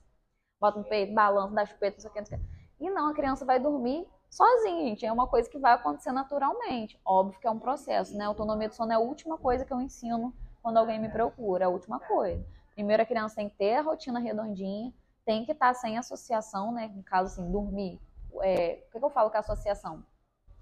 Bota 0.62 0.78
no 0.78 0.86
peito, 0.86 1.14
balança, 1.16 1.56
dá 1.56 1.66
chupeta, 1.66 1.96
não 1.96 2.02
sei 2.02 2.10
o 2.10 2.14
que, 2.14 2.20
não 2.20 2.26
sei 2.28 2.38
o 2.38 2.42
que. 2.42 2.84
E 2.86 2.90
não, 2.92 3.10
a 3.10 3.14
criança 3.16 3.44
vai 3.44 3.60
dormir 3.60 4.08
sozinha, 4.30 4.90
gente. 4.90 5.06
É 5.08 5.12
uma 5.12 5.28
coisa 5.28 5.50
que 5.50 5.58
vai 5.58 5.74
acontecer 5.74 6.12
naturalmente. 6.12 7.02
Óbvio 7.04 7.40
que 7.40 7.48
é 7.48 7.52
um 7.52 7.58
processo, 7.58 8.16
né? 8.16 8.26
Autonomia 8.26 8.70
do 8.70 8.76
sono 8.76 8.92
é 8.92 8.96
a 8.96 9.00
última 9.00 9.40
coisa 9.40 9.66
que 9.66 9.74
eu 9.74 9.82
ensino 9.82 10.34
quando 10.62 10.78
alguém 10.78 11.00
me 11.00 11.10
procura, 11.10 11.66
a 11.66 11.70
última 11.70 12.00
coisa. 12.00 12.46
Primeiro, 12.74 13.02
a 13.02 13.06
criança 13.06 13.36
tem 13.36 13.50
que 13.50 13.56
ter 13.56 13.76
a 13.76 13.82
rotina 13.82 14.20
redondinha, 14.20 14.94
tem 15.26 15.44
que 15.44 15.52
estar 15.52 15.74
sem 15.74 15.98
associação, 15.98 16.72
né? 16.72 16.92
No 16.96 17.04
caso, 17.04 17.34
assim, 17.34 17.52
dormir. 17.52 18.00
É, 18.42 18.84
o 18.88 18.92
que, 18.92 19.00
que 19.00 19.06
eu 19.06 19.10
falo 19.10 19.30
com 19.30 19.38
associação? 19.38 20.04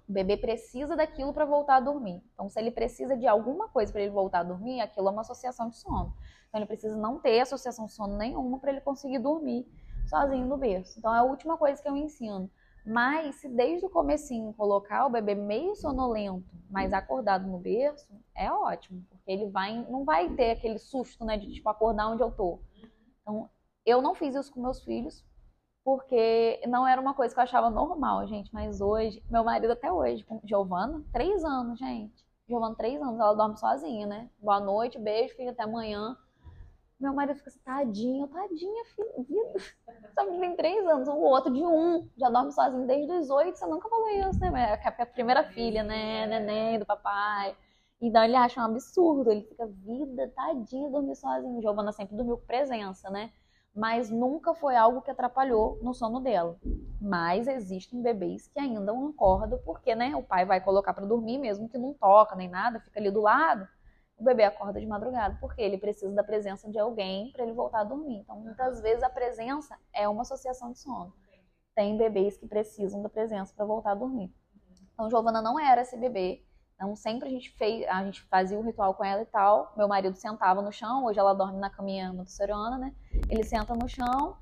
O 0.08 0.12
bebê 0.12 0.36
precisa 0.36 0.96
daquilo 0.96 1.32
para 1.32 1.44
voltar 1.44 1.76
a 1.76 1.80
dormir. 1.80 2.22
Então, 2.32 2.48
se 2.48 2.58
ele 2.58 2.70
precisa 2.70 3.16
de 3.16 3.26
alguma 3.26 3.68
coisa 3.68 3.92
para 3.92 4.00
ele 4.00 4.10
voltar 4.10 4.40
a 4.40 4.44
dormir, 4.44 4.80
aquilo 4.80 5.08
é 5.08 5.10
uma 5.10 5.22
associação 5.22 5.68
de 5.68 5.76
sono. 5.76 6.14
Então, 6.48 6.60
ele 6.60 6.66
precisa 6.66 6.96
não 6.96 7.18
ter 7.18 7.40
associação 7.40 7.86
de 7.86 7.92
sono 7.92 8.16
nenhuma 8.16 8.58
para 8.58 8.70
ele 8.70 8.80
conseguir 8.80 9.18
dormir 9.18 9.66
sozinho 10.06 10.46
no 10.46 10.56
berço. 10.56 10.98
Então, 10.98 11.14
é 11.14 11.18
a 11.18 11.22
última 11.24 11.58
coisa 11.58 11.82
que 11.82 11.88
eu 11.88 11.96
ensino. 11.96 12.50
Mas 12.86 13.34
se 13.36 13.48
desde 13.48 13.84
o 13.84 13.90
comecinho 13.90 14.54
colocar 14.54 15.06
o 15.06 15.10
bebê 15.10 15.34
meio 15.34 15.74
sonolento, 15.74 16.46
mas 16.70 16.92
acordado 16.92 17.44
no 17.44 17.58
berço, 17.58 18.08
é 18.32 18.50
ótimo, 18.50 19.04
porque 19.10 19.28
ele 19.28 19.50
vai, 19.50 19.84
não 19.90 20.04
vai 20.04 20.30
ter 20.30 20.52
aquele 20.52 20.78
susto, 20.78 21.24
né, 21.24 21.36
de 21.36 21.52
tipo 21.52 21.68
acordar 21.68 22.08
onde 22.08 22.22
eu 22.22 22.30
tô. 22.30 22.60
Então, 23.20 23.50
eu 23.84 24.00
não 24.00 24.14
fiz 24.14 24.36
isso 24.36 24.52
com 24.52 24.62
meus 24.62 24.84
filhos, 24.84 25.24
porque 25.84 26.60
não 26.68 26.86
era 26.86 27.00
uma 27.00 27.14
coisa 27.14 27.34
que 27.34 27.40
eu 27.40 27.44
achava 27.44 27.70
normal, 27.70 28.26
gente. 28.28 28.52
Mas 28.54 28.80
hoje, 28.80 29.20
meu 29.28 29.42
marido 29.42 29.72
até 29.72 29.92
hoje, 29.92 30.24
com 30.24 30.40
Giovana, 30.44 31.04
três 31.12 31.44
anos, 31.44 31.78
gente. 31.78 32.24
Giovana, 32.48 32.76
três 32.76 33.02
anos, 33.02 33.18
ela 33.18 33.34
dorme 33.34 33.56
sozinha, 33.56 34.06
né? 34.06 34.30
Boa 34.38 34.60
noite, 34.60 34.96
beijo, 34.96 35.34
filho, 35.34 35.50
até 35.50 35.64
amanhã. 35.64 36.16
Meu 36.98 37.12
marido 37.14 37.36
fica 37.36 37.50
assim, 37.50 37.60
tadinho, 37.60 38.26
tadinha, 38.28 38.84
filho. 38.86 39.26
Que 40.16 40.40
tem 40.40 40.56
três 40.56 40.84
anos, 40.86 41.08
o 41.08 41.16
outro 41.18 41.52
de 41.52 41.62
um, 41.62 42.08
já 42.16 42.30
dorme 42.30 42.50
sozinho 42.50 42.86
desde 42.86 43.12
os 43.12 43.30
oito. 43.30 43.58
Você 43.58 43.66
nunca 43.66 43.88
falou 43.88 44.08
isso, 44.08 44.40
né? 44.40 44.78
É 44.82 45.02
a 45.02 45.06
primeira 45.06 45.44
filha, 45.44 45.82
né? 45.84 46.26
Neném 46.26 46.78
do 46.78 46.86
papai. 46.86 47.54
Então 48.00 48.24
ele 48.24 48.34
acha 48.34 48.60
um 48.60 48.64
absurdo, 48.64 49.30
ele 49.30 49.42
fica, 49.42 49.66
vida, 49.66 50.32
tadinho, 50.34 50.90
dormir 50.90 51.16
sozinho. 51.16 51.60
Giovana 51.62 51.92
sempre 51.92 52.16
dormiu 52.16 52.38
com 52.38 52.46
presença, 52.46 53.10
né? 53.10 53.30
Mas 53.74 54.10
nunca 54.10 54.54
foi 54.54 54.74
algo 54.74 55.02
que 55.02 55.10
atrapalhou 55.10 55.78
no 55.82 55.92
sono 55.92 56.18
dela. 56.20 56.58
Mas 57.00 57.46
existem 57.46 58.02
bebês 58.02 58.48
que 58.48 58.58
ainda 58.58 58.80
não 58.80 59.08
acordam 59.08 59.58
porque, 59.64 59.94
né, 59.94 60.16
o 60.16 60.22
pai 60.22 60.46
vai 60.46 60.60
colocar 60.62 60.94
para 60.94 61.04
dormir, 61.06 61.38
mesmo 61.38 61.68
que 61.68 61.76
não 61.76 61.92
toca 61.92 62.34
nem 62.34 62.48
nada, 62.48 62.80
fica 62.80 62.98
ali 62.98 63.10
do 63.10 63.20
lado. 63.20 63.68
O 64.18 64.24
bebê 64.24 64.44
acorda 64.44 64.80
de 64.80 64.86
madrugada 64.86 65.36
porque 65.40 65.60
ele 65.60 65.76
precisa 65.76 66.14
da 66.14 66.24
presença 66.24 66.70
de 66.70 66.78
alguém 66.78 67.30
para 67.32 67.44
ele 67.44 67.52
voltar 67.52 67.80
a 67.80 67.84
dormir. 67.84 68.20
Então, 68.20 68.40
muitas 68.40 68.80
vezes 68.80 69.02
a 69.02 69.10
presença 69.10 69.78
é 69.92 70.08
uma 70.08 70.22
associação 70.22 70.72
de 70.72 70.78
sono. 70.78 71.12
Tem 71.74 71.96
bebês 71.98 72.38
que 72.38 72.46
precisam 72.46 73.02
da 73.02 73.10
presença 73.10 73.52
para 73.54 73.66
voltar 73.66 73.92
a 73.92 73.94
dormir. 73.94 74.34
Então, 74.94 75.10
Giovana 75.10 75.42
não 75.42 75.60
era 75.60 75.82
esse 75.82 75.96
bebê. 75.98 76.42
Então, 76.74 76.96
sempre 76.96 77.28
a 77.28 77.30
gente 77.30 77.50
fez, 77.56 77.86
a 77.88 78.02
gente 78.04 78.22
fazia 78.24 78.58
o 78.58 78.62
ritual 78.62 78.94
com 78.94 79.04
ela 79.04 79.20
e 79.20 79.26
tal. 79.26 79.72
Meu 79.76 79.86
marido 79.86 80.16
sentava 80.16 80.62
no 80.62 80.72
chão, 80.72 81.04
hoje 81.04 81.18
ela 81.18 81.34
dorme 81.34 81.58
na 81.58 81.68
caminha 81.68 82.12
montessoriana, 82.12 82.78
né? 82.78 82.94
Ele 83.28 83.44
senta 83.44 83.74
no 83.74 83.88
chão, 83.88 84.36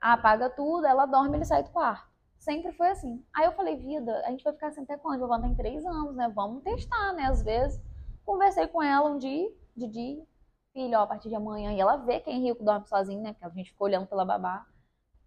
apaga 0.00 0.50
tudo, 0.50 0.86
ela 0.86 1.06
dorme, 1.06 1.36
ele 1.38 1.44
sai 1.46 1.62
do 1.62 1.70
quarto. 1.70 2.06
Sempre 2.38 2.72
foi 2.72 2.88
assim. 2.88 3.24
Aí 3.34 3.46
eu 3.46 3.52
falei, 3.52 3.76
vida, 3.76 4.22
a 4.26 4.30
gente 4.30 4.44
vai 4.44 4.52
ficar 4.52 4.68
assim 4.68 4.82
até 4.82 4.98
quando? 4.98 5.18
Giovana 5.18 5.44
tem 5.44 5.54
três 5.54 5.84
anos, 5.84 6.14
né? 6.14 6.30
Vamos 6.34 6.62
testar, 6.62 7.14
né? 7.14 7.24
Às 7.24 7.42
vezes. 7.42 7.80
Conversei 8.26 8.66
com 8.66 8.82
ela 8.82 9.08
um 9.08 9.18
dia, 9.18 9.48
de 9.76 9.86
dia, 9.86 10.26
filho, 10.72 10.98
ó, 10.98 11.02
a 11.02 11.06
partir 11.06 11.28
de 11.28 11.36
amanhã. 11.36 11.72
E 11.72 11.80
ela 11.80 11.96
vê 11.96 12.18
que 12.18 12.28
Henrique 12.28 12.62
dorme 12.62 12.84
sozinho, 12.88 13.22
né? 13.22 13.32
Porque 13.32 13.44
a 13.46 13.48
gente 13.50 13.70
ficou 13.70 13.86
olhando 13.86 14.08
pela 14.08 14.24
babá. 14.24 14.66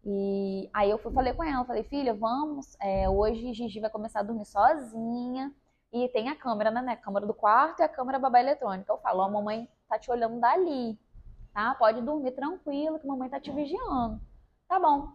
E 0.03 0.69
aí 0.73 0.89
eu 0.89 0.97
fui, 0.97 1.11
falei 1.13 1.33
com 1.33 1.41
ela, 1.43 1.63
falei, 1.63 1.83
filha, 1.83 2.13
vamos, 2.13 2.77
é, 2.81 3.09
hoje 3.09 3.53
Gigi 3.53 3.79
vai 3.79 3.89
começar 3.89 4.19
a 4.19 4.23
dormir 4.23 4.45
sozinha. 4.45 5.55
E 5.93 6.09
tem 6.09 6.27
a 6.27 6.35
câmera, 6.35 6.69
né? 6.71 6.91
A 6.91 6.97
câmera 6.97 7.25
do 7.25 7.33
quarto 7.33 7.79
e 7.79 7.83
a 7.83 7.89
câmera 7.89 8.19
babá 8.19 8.41
eletrônica. 8.41 8.91
Eu 8.91 8.97
falo, 8.97 9.21
ó, 9.21 9.23
a 9.23 9.29
mamãe 9.29 9.67
tá 9.87 9.97
te 9.97 10.11
olhando 10.11 10.37
dali, 10.39 10.99
tá? 11.53 11.73
Pode 11.75 12.01
dormir 12.01 12.31
tranquilo 12.31 12.99
que 12.99 13.07
a 13.07 13.09
mamãe 13.09 13.29
tá 13.29 13.39
te 13.39 13.49
vigiando. 13.49 14.19
Tá 14.67 14.77
bom. 14.77 15.07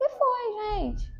E 0.00 0.08
foi, 0.10 0.52
gente. 0.62 1.14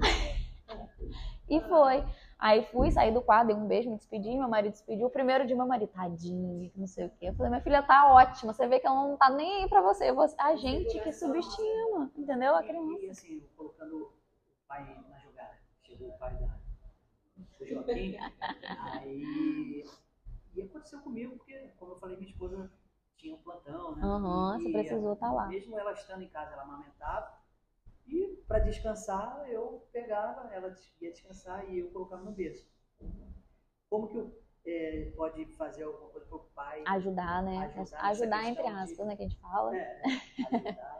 E 1.48 1.60
foi. 1.60 2.04
Aí 2.38 2.64
fui, 2.66 2.90
saí 2.90 3.12
do 3.12 3.22
quarto, 3.22 3.46
dei 3.48 3.56
um 3.56 3.66
beijo, 3.66 3.90
me 3.90 3.96
despedi, 3.96 4.36
meu 4.36 4.48
marido 4.48 4.72
despediu. 4.72 5.06
O 5.06 5.10
primeiro 5.10 5.46
dia, 5.46 5.56
meu 5.56 5.66
marido, 5.66 5.88
tadinho, 5.90 6.70
não 6.76 6.86
sei 6.86 7.06
o 7.06 7.10
quê. 7.10 7.28
Eu 7.28 7.34
falei, 7.34 7.50
minha 7.50 7.62
filha 7.62 7.82
tá 7.82 8.12
ótima, 8.12 8.52
você 8.52 8.66
vê 8.68 8.78
que 8.78 8.86
ela 8.86 9.08
não 9.08 9.16
tá 9.16 9.30
nem 9.30 9.62
aí 9.62 9.68
pra 9.68 9.80
você. 9.80 10.12
você 10.12 10.34
a 10.38 10.54
gente 10.56 10.98
que 11.00 11.12
subestima, 11.12 12.10
entendeu? 12.16 12.54
A 12.54 12.62
E, 12.62 12.66
criança. 12.66 13.10
assim, 13.10 13.40
colocando 13.56 13.96
o 13.96 14.12
pai 14.68 14.84
na 15.08 15.18
jogada. 15.18 15.58
Chegou 15.82 16.08
o 16.08 16.18
pai 16.18 16.34
da, 16.34 16.46
do 17.58 17.66
Joaquim. 17.66 18.16
aí. 18.82 19.84
E 20.54 20.62
aconteceu 20.62 21.00
comigo, 21.00 21.36
porque, 21.36 21.70
como 21.78 21.92
eu 21.92 21.98
falei, 21.98 22.16
minha 22.16 22.30
esposa 22.30 22.70
tinha 23.16 23.34
um 23.34 23.38
plantão, 23.38 23.96
né? 23.96 24.02
Aham, 24.04 24.56
E- 24.58 24.60
você 24.62 24.68
precisou 24.70 25.12
estar 25.14 25.32
lá. 25.32 25.46
Mesmo 25.46 25.78
ela 25.78 25.92
estando 25.92 26.22
em 26.22 26.28
casa, 26.28 26.52
ela 26.52 26.62
amamentava. 26.62 27.32
E 28.06 28.36
para 28.46 28.60
descansar, 28.60 29.48
eu 29.48 29.86
pegava, 29.92 30.52
ela 30.54 30.72
ia 31.00 31.10
descansar 31.12 31.68
e 31.70 31.80
eu 31.80 31.90
colocava 31.90 32.22
no 32.24 32.32
berço. 32.32 32.66
Como 33.90 34.08
que 34.08 34.16
eu, 34.16 34.38
eh, 34.64 35.12
pode 35.16 35.44
fazer 35.56 35.82
alguma 35.84 36.10
coisa 36.10 36.26
para 36.26 36.36
o 36.36 36.40
pai? 36.54 36.82
Ajudar, 36.86 37.42
né? 37.42 37.58
Ajudar 37.76 38.00
Ajudar, 38.04 38.44
entre 38.44 38.62
questão 38.62 38.74
de- 38.74 38.80
aspas, 38.92 39.06
né? 39.06 39.16
Que 39.16 39.22
a 39.22 39.28
gente 39.28 39.40
fala. 39.40 39.76
É, 39.76 40.02
ajudar, 40.52 40.98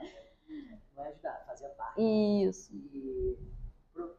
não 0.95 1.05
é 1.05 1.09
ajudar, 1.09 1.45
fazer 1.47 1.69
parte. 1.71 2.01
Isso. 2.03 2.75
E 2.75 3.39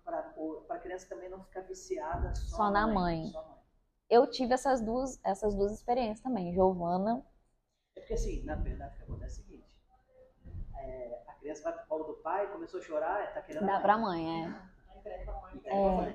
para 0.03 0.33
a 0.69 0.79
criança 0.79 1.07
também 1.09 1.29
não 1.29 1.43
ficar 1.43 1.61
viciada 1.61 2.33
só, 2.35 2.57
Só 2.57 2.71
na 2.71 2.87
mãe. 2.87 3.27
Só 3.27 3.43
mãe. 3.45 3.57
Eu 4.09 4.29
tive 4.29 4.53
essas 4.53 4.81
duas, 4.81 5.19
essas 5.23 5.53
duas 5.53 5.73
experiências 5.73 6.21
também. 6.21 6.53
Giovana, 6.53 7.25
É 7.95 7.99
porque 7.99 8.13
assim, 8.13 8.43
na 8.43 8.55
verdade, 8.55 8.93
o 8.95 8.97
que 8.97 9.03
acontece 9.03 9.43
é 10.79 10.87
é, 10.87 11.21
a 11.27 11.33
criança 11.33 11.63
vai 11.63 11.73
pro 11.73 11.87
colo 11.87 12.03
do 12.05 12.13
pai, 12.15 12.47
começou 12.47 12.79
a 12.79 12.83
chorar, 12.83 13.33
tá 13.33 13.41
querendo 13.41 13.63
a 13.63 13.65
dá 13.65 13.73
mãe. 13.73 13.81
pra 13.81 13.97
mãe, 13.97 14.45
é. 14.45 14.77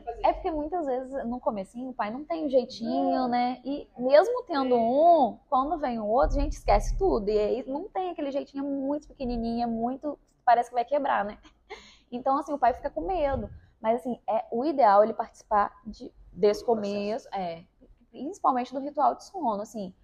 Fazer. 0.04 0.20
É 0.22 0.32
porque 0.32 0.50
muitas 0.50 0.86
vezes 0.86 1.24
no 1.26 1.40
comecinho 1.40 1.90
o 1.90 1.94
pai 1.94 2.10
não 2.10 2.24
tem 2.24 2.46
um 2.46 2.50
jeitinho, 2.50 3.26
né? 3.28 3.60
E 3.64 3.88
mesmo 3.96 4.42
tendo 4.44 4.76
um, 4.76 5.38
quando 5.48 5.78
vem 5.78 5.98
o 5.98 6.06
outro, 6.06 6.38
a 6.38 6.42
gente 6.42 6.52
esquece 6.52 6.96
tudo. 6.98 7.28
E 7.28 7.38
aí 7.38 7.64
não 7.66 7.88
tem 7.88 8.10
aquele 8.10 8.30
jeitinho 8.30 8.64
é 8.64 8.68
muito 8.68 9.08
pequenininho, 9.08 9.62
é 9.62 9.66
muito. 9.66 10.18
Parece 10.44 10.68
que 10.68 10.74
vai 10.74 10.84
quebrar, 10.84 11.24
né? 11.24 11.38
Então, 12.14 12.36
assim, 12.36 12.52
o 12.52 12.58
pai 12.58 12.74
fica 12.74 12.90
com 12.90 13.00
medo. 13.00 13.48
Mas, 13.80 14.00
assim, 14.00 14.20
é 14.28 14.44
o 14.50 14.66
ideal 14.66 15.02
ele 15.02 15.14
participar 15.14 15.72
de, 15.86 16.12
desse 16.30 16.62
começo, 16.62 17.26
é. 17.32 17.64
Principalmente 18.10 18.74
do 18.74 18.80
ritual 18.80 19.14
de 19.14 19.24
sono, 19.24 19.62
assim. 19.62 19.94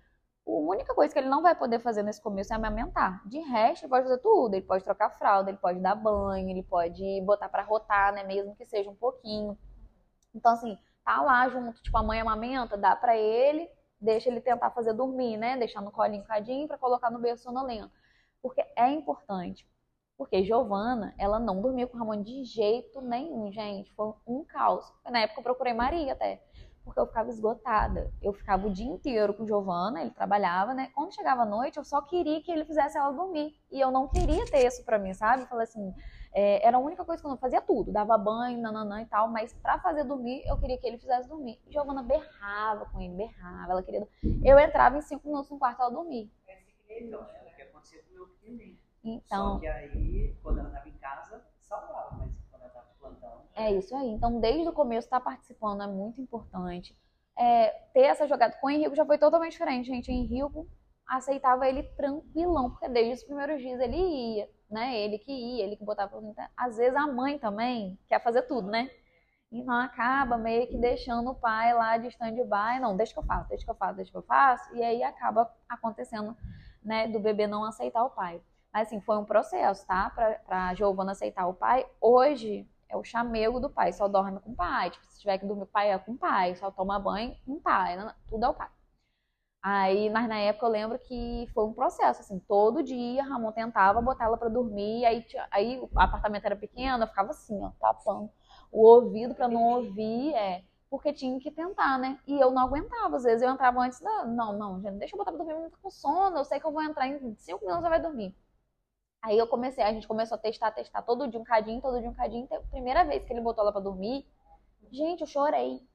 A 0.49 0.51
única 0.51 0.95
coisa 0.95 1.13
que 1.13 1.21
ele 1.21 1.29
não 1.29 1.43
vai 1.43 1.55
poder 1.55 1.79
fazer 1.79 2.03
nesse 2.03 2.23
começo 2.23 2.53
é 2.53 2.57
amamentar. 2.57 3.23
De 3.29 3.39
resto, 3.39 3.85
ele 3.85 3.91
pode 3.91 4.05
fazer 4.05 4.19
tudo. 4.19 4.55
Ele 4.55 4.65
pode 4.65 4.83
trocar 4.83 5.11
fralda, 5.11 5.51
ele 5.51 5.59
pode 5.59 5.79
dar 5.79 5.95
banho, 5.95 6.49
ele 6.49 6.63
pode 6.63 7.21
botar 7.21 7.51
pra 7.51 7.63
rotar, 7.63 8.15
né? 8.15 8.25
Mesmo 8.25 8.57
que 8.57 8.65
seja 8.65 8.89
um 8.89 8.95
pouquinho. 8.95 9.59
Então, 10.35 10.53
assim, 10.53 10.79
tá 11.05 11.21
lá 11.21 11.47
junto, 11.51 11.83
tipo, 11.83 11.97
a 11.99 12.03
mãe 12.03 12.21
amamenta, 12.21 12.79
dá 12.79 12.97
pra 12.97 13.17
ele, 13.17 13.69
deixa 14.01 14.31
ele 14.31 14.41
tentar 14.41 14.71
fazer 14.71 14.95
dormir, 14.95 15.37
né? 15.37 15.57
Deixar 15.59 15.83
no 15.83 15.93
colinho 15.93 16.25
cadinho 16.25 16.67
pra 16.67 16.79
colocar 16.79 17.11
no 17.11 17.19
berço 17.19 17.45
sonolento. 17.45 17.91
Porque 18.41 18.65
é 18.75 18.91
importante. 18.91 19.69
Porque 20.17 20.43
Giovana, 20.43 21.15
ela 21.19 21.39
não 21.39 21.61
dormiu 21.61 21.89
com 21.89 21.97
o 21.97 22.01
Ramon 22.01 22.23
de 22.23 22.43
jeito 22.45 23.01
nenhum, 23.03 23.53
gente. 23.53 23.93
Foi 23.95 24.15
um 24.27 24.45
caos. 24.45 24.91
Na 25.05 25.21
época 25.21 25.41
eu 25.41 25.45
procurei 25.45 25.75
Maria 25.75 26.15
até. 26.15 26.43
Porque 26.89 27.01
eu 27.01 27.07
ficava 27.07 27.29
esgotada. 27.29 28.11
Eu 28.23 28.33
ficava 28.33 28.67
o 28.67 28.71
dia 28.71 28.87
inteiro 28.87 29.35
com 29.35 29.47
Giovana, 29.47 30.01
ele 30.01 30.11
trabalhava, 30.11 30.73
né? 30.73 30.91
Quando 30.95 31.15
chegava 31.15 31.43
a 31.43 31.47
noite, 31.47 31.77
eu 31.77 31.85
só 31.85 32.01
queria 32.01 32.41
que 32.41 32.51
ele 32.51 32.65
fizesse 32.65 32.97
ela 32.97 33.13
dormir. 33.13 33.55
E 33.71 33.79
eu 33.79 33.91
não 33.91 34.09
queria 34.09 34.47
ter 34.47 34.67
isso 34.67 34.83
pra 34.85 34.99
mim, 34.99 35.13
sabe? 35.13 35.43
Eu 35.43 35.47
falei 35.47 35.65
assim, 35.65 35.95
é, 36.33 36.67
era 36.67 36.79
a 36.79 36.81
única 36.81 37.05
coisa 37.05 37.21
que 37.21 37.27
eu 37.27 37.31
não 37.31 37.37
fazia 37.37 37.61
tudo, 37.61 37.93
dava 37.93 38.17
banho, 38.17 38.59
nananã 38.59 39.03
e 39.03 39.07
tal, 39.07 39.29
mas 39.29 39.53
pra 39.53 39.79
fazer 39.79 40.05
dormir, 40.05 40.43
eu 40.47 40.57
queria 40.59 40.79
que 40.79 40.87
ele 40.87 40.97
fizesse 40.97 41.29
dormir. 41.29 41.61
E 41.67 41.73
Giovana 41.73 42.03
berrava 42.03 42.87
com 42.87 43.01
ele, 43.03 43.15
berrava, 43.15 43.73
ela 43.73 43.83
queria. 43.83 44.09
Eu 44.43 44.59
entrava 44.59 44.97
em 44.97 45.03
cinco 45.03 45.29
minutos 45.29 45.51
no 45.51 45.59
quarto 45.59 45.83
ela 45.83 45.91
dormia. 45.91 46.27
Então, 46.89 47.21
é 47.21 47.51
o 47.53 47.55
que 47.55 47.63
aconteceu 47.63 48.03
com 48.03 48.11
o 48.11 48.15
meu 48.15 48.27
pequenininho. 48.29 48.79
Então, 49.05 49.55
Só 49.55 49.59
que 49.61 49.67
aí, 49.67 50.37
quando 50.43 50.59
ela 50.61 50.69
estava 50.69 50.89
em 50.89 50.99
casa, 50.99 51.45
salvava, 51.61 52.17
mas 52.17 52.33
quando 52.51 52.63
ela 52.63 52.69
estava 52.71 52.87
de 52.89 52.95
plantão. 52.99 53.48
É 53.59 53.73
isso 53.73 53.95
aí. 53.95 54.09
Então, 54.09 54.41
desde 54.41 54.69
o 54.69 54.73
começo, 54.73 55.07
estar 55.07 55.21
participando 55.21 55.83
é 55.83 55.87
muito 55.87 56.21
importante. 56.21 56.97
É, 57.37 57.69
ter 57.93 58.03
essa 58.03 58.27
jogada 58.27 58.57
com 58.61 58.69
o 58.69 58.71
Henrique 58.71 58.97
já 58.97 59.05
foi 59.05 59.19
totalmente 59.19 59.53
diferente, 59.53 59.87
gente. 59.87 60.11
O 60.11 60.15
Henrique 60.15 60.69
aceitava 61.07 61.69
ele 61.69 61.83
tranquilão, 61.83 62.71
porque 62.71 62.89
desde 62.89 63.15
os 63.15 63.25
primeiros 63.25 63.61
dias 63.61 63.81
ele 63.81 63.97
ia, 63.97 64.49
né? 64.71 64.97
Ele 64.99 65.19
que 65.19 65.33
ia, 65.33 65.65
ele 65.65 65.77
que 65.77 65.85
botava. 65.85 66.21
Às 66.57 66.77
vezes 66.77 66.97
a 66.97 67.07
mãe 67.07 67.39
também 67.39 67.99
quer 68.09 68.23
fazer 68.23 68.43
tudo, 68.43 68.69
né? 68.69 68.91
Então 69.51 69.75
acaba 69.75 70.37
meio 70.37 70.67
que 70.69 70.77
deixando 70.77 71.31
o 71.31 71.35
pai 71.35 71.75
lá 71.75 71.97
de 71.97 72.09
stand-by. 72.09 72.81
Não, 72.81 72.97
deixa 72.97 73.13
que 73.13 73.19
eu 73.19 73.25
faço, 73.25 73.49
deixa 73.49 73.65
que 73.65 73.71
eu 73.71 73.75
faço, 73.75 73.97
deixa 73.97 74.11
que 74.11 74.17
eu 74.19 74.23
faço. 74.23 74.77
E 74.77 74.83
aí 74.83 75.03
acaba 75.03 75.51
acontecendo, 75.69 76.37
né, 76.85 77.09
do 77.09 77.19
bebê 77.19 77.47
não 77.47 77.65
aceitar 77.65 78.05
o 78.05 78.11
pai. 78.11 78.41
Mas 78.73 78.89
assim, 78.89 79.01
foi 79.01 79.17
um 79.17 79.25
processo, 79.25 79.87
tá? 79.87 80.11
Pra, 80.11 80.33
pra 80.47 80.75
Giovana 80.75 81.13
aceitar 81.13 81.47
o 81.47 81.55
pai. 81.55 81.87
Hoje 82.01 82.69
é 82.89 82.97
o 82.97 83.05
chamego 83.05 83.61
do 83.61 83.71
pai, 83.71 83.93
só 83.93 84.09
dorme 84.09 84.41
com 84.41 84.51
o 84.53 84.57
pai. 84.57 84.91
Tipo, 84.91 85.07
se 85.07 85.21
tiver 85.21 85.39
que 85.39 85.47
dormir 85.47 85.65
com 85.65 85.71
o 85.71 85.73
pai, 85.73 85.91
é 85.93 85.99
com 85.99 86.13
o 86.13 86.19
pai. 86.19 86.57
Só 86.57 86.71
toma 86.71 86.99
banho 86.99 87.37
com 87.47 87.55
o 87.55 87.61
pai. 87.61 87.97
não- 87.97 88.13
Tudo 88.29 88.45
é 88.47 88.49
o 88.49 88.55
pai. 88.55 88.69
Aí, 89.63 90.09
mas 90.11 90.29
na 90.29 90.39
época 90.39 90.67
eu 90.67 90.71
lembro 90.71 90.99
que 91.01 91.47
foi 91.53 91.65
um 91.65 91.73
processo, 91.73 92.21
assim, 92.21 92.39
todo 92.41 92.83
dia 92.83 93.23
Ramon 93.25 93.51
tentava 93.53 94.01
botar 94.01 94.25
ela 94.27 94.37
pra 94.39 94.49
dormir, 94.49 95.05
aí, 95.05 95.25
aí 95.51 95.79
o 95.81 95.91
apartamento 95.97 96.45
era 96.47 96.57
pequeno, 96.57 97.03
eu 97.03 97.09
ficava 97.09 97.31
assim, 97.31 97.61
ó, 97.63 97.71
tapando 97.81 98.31
o 98.73 98.83
ouvido 98.87 99.35
pra 99.35 99.49
não 99.49 99.63
ouvir, 99.65 100.33
é, 100.35 100.63
porque 100.89 101.13
tinha 101.13 101.39
que 101.41 101.51
tentar, 101.51 101.99
né? 101.99 102.19
E 102.27 102.39
eu 102.41 102.51
não 102.53 102.63
aguentava, 102.63 103.17
às 103.17 103.25
vezes 103.25 103.43
eu 103.43 103.51
entrava 103.51 103.81
antes 103.81 104.01
da, 104.01 104.25
não, 104.27 104.53
não, 104.57 104.81
deixa 104.81 105.15
eu 105.15 105.19
botar 105.19 105.33
pra 105.33 105.45
dormir, 105.45 105.65
eu 105.65 105.71
tô 105.71 105.77
com 105.83 105.91
sono, 105.91 106.39
eu 106.39 106.45
sei 106.45 106.61
que 106.61 106.67
eu 106.67 106.73
vou 106.73 106.83
entrar 106.83 107.09
em 107.09 107.35
cinco 107.35 107.61
minutos 107.65 107.81
ela 107.85 107.91
vai 107.91 108.01
dormir. 108.01 108.35
Aí 109.29 109.37
eu 109.37 109.47
comecei, 109.47 109.85
a 109.85 109.93
gente 109.93 110.09
começou 110.09 110.37
a 110.37 110.39
testar, 110.39 110.71
testar, 110.71 111.03
todo 111.03 111.29
dia 111.29 111.39
um 111.39 111.45
cadinho, 111.45 111.83
todo 111.83 112.01
dia 112.01 112.09
um 112.09 112.15
cadinho, 112.15 112.45
Então, 112.45 112.63
primeira 112.71 113.05
vez 113.05 113.23
que 113.23 113.31
ele 113.31 113.43
botou 113.43 113.63
ela 113.63 113.71
pra 113.71 113.81
dormir, 113.81 114.27
gente, 114.91 115.21
eu 115.21 115.27
chorei. 115.27 115.87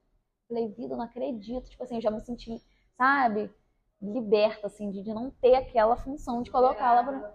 Falei, 0.47 0.67
vida, 0.67 0.95
não 0.95 1.03
acredito, 1.03 1.67
tipo 1.67 1.81
assim, 1.81 1.95
eu 1.95 2.01
já 2.01 2.11
me 2.11 2.21
senti, 2.21 2.61
sabe, 2.95 3.51
liberta, 3.99 4.67
assim, 4.67 4.91
de, 4.91 5.01
de 5.01 5.11
não 5.11 5.31
ter 5.31 5.55
aquela 5.55 5.97
função 5.97 6.43
de 6.43 6.51
colocar 6.51 6.91
ela 6.91 7.03
pra... 7.03 7.33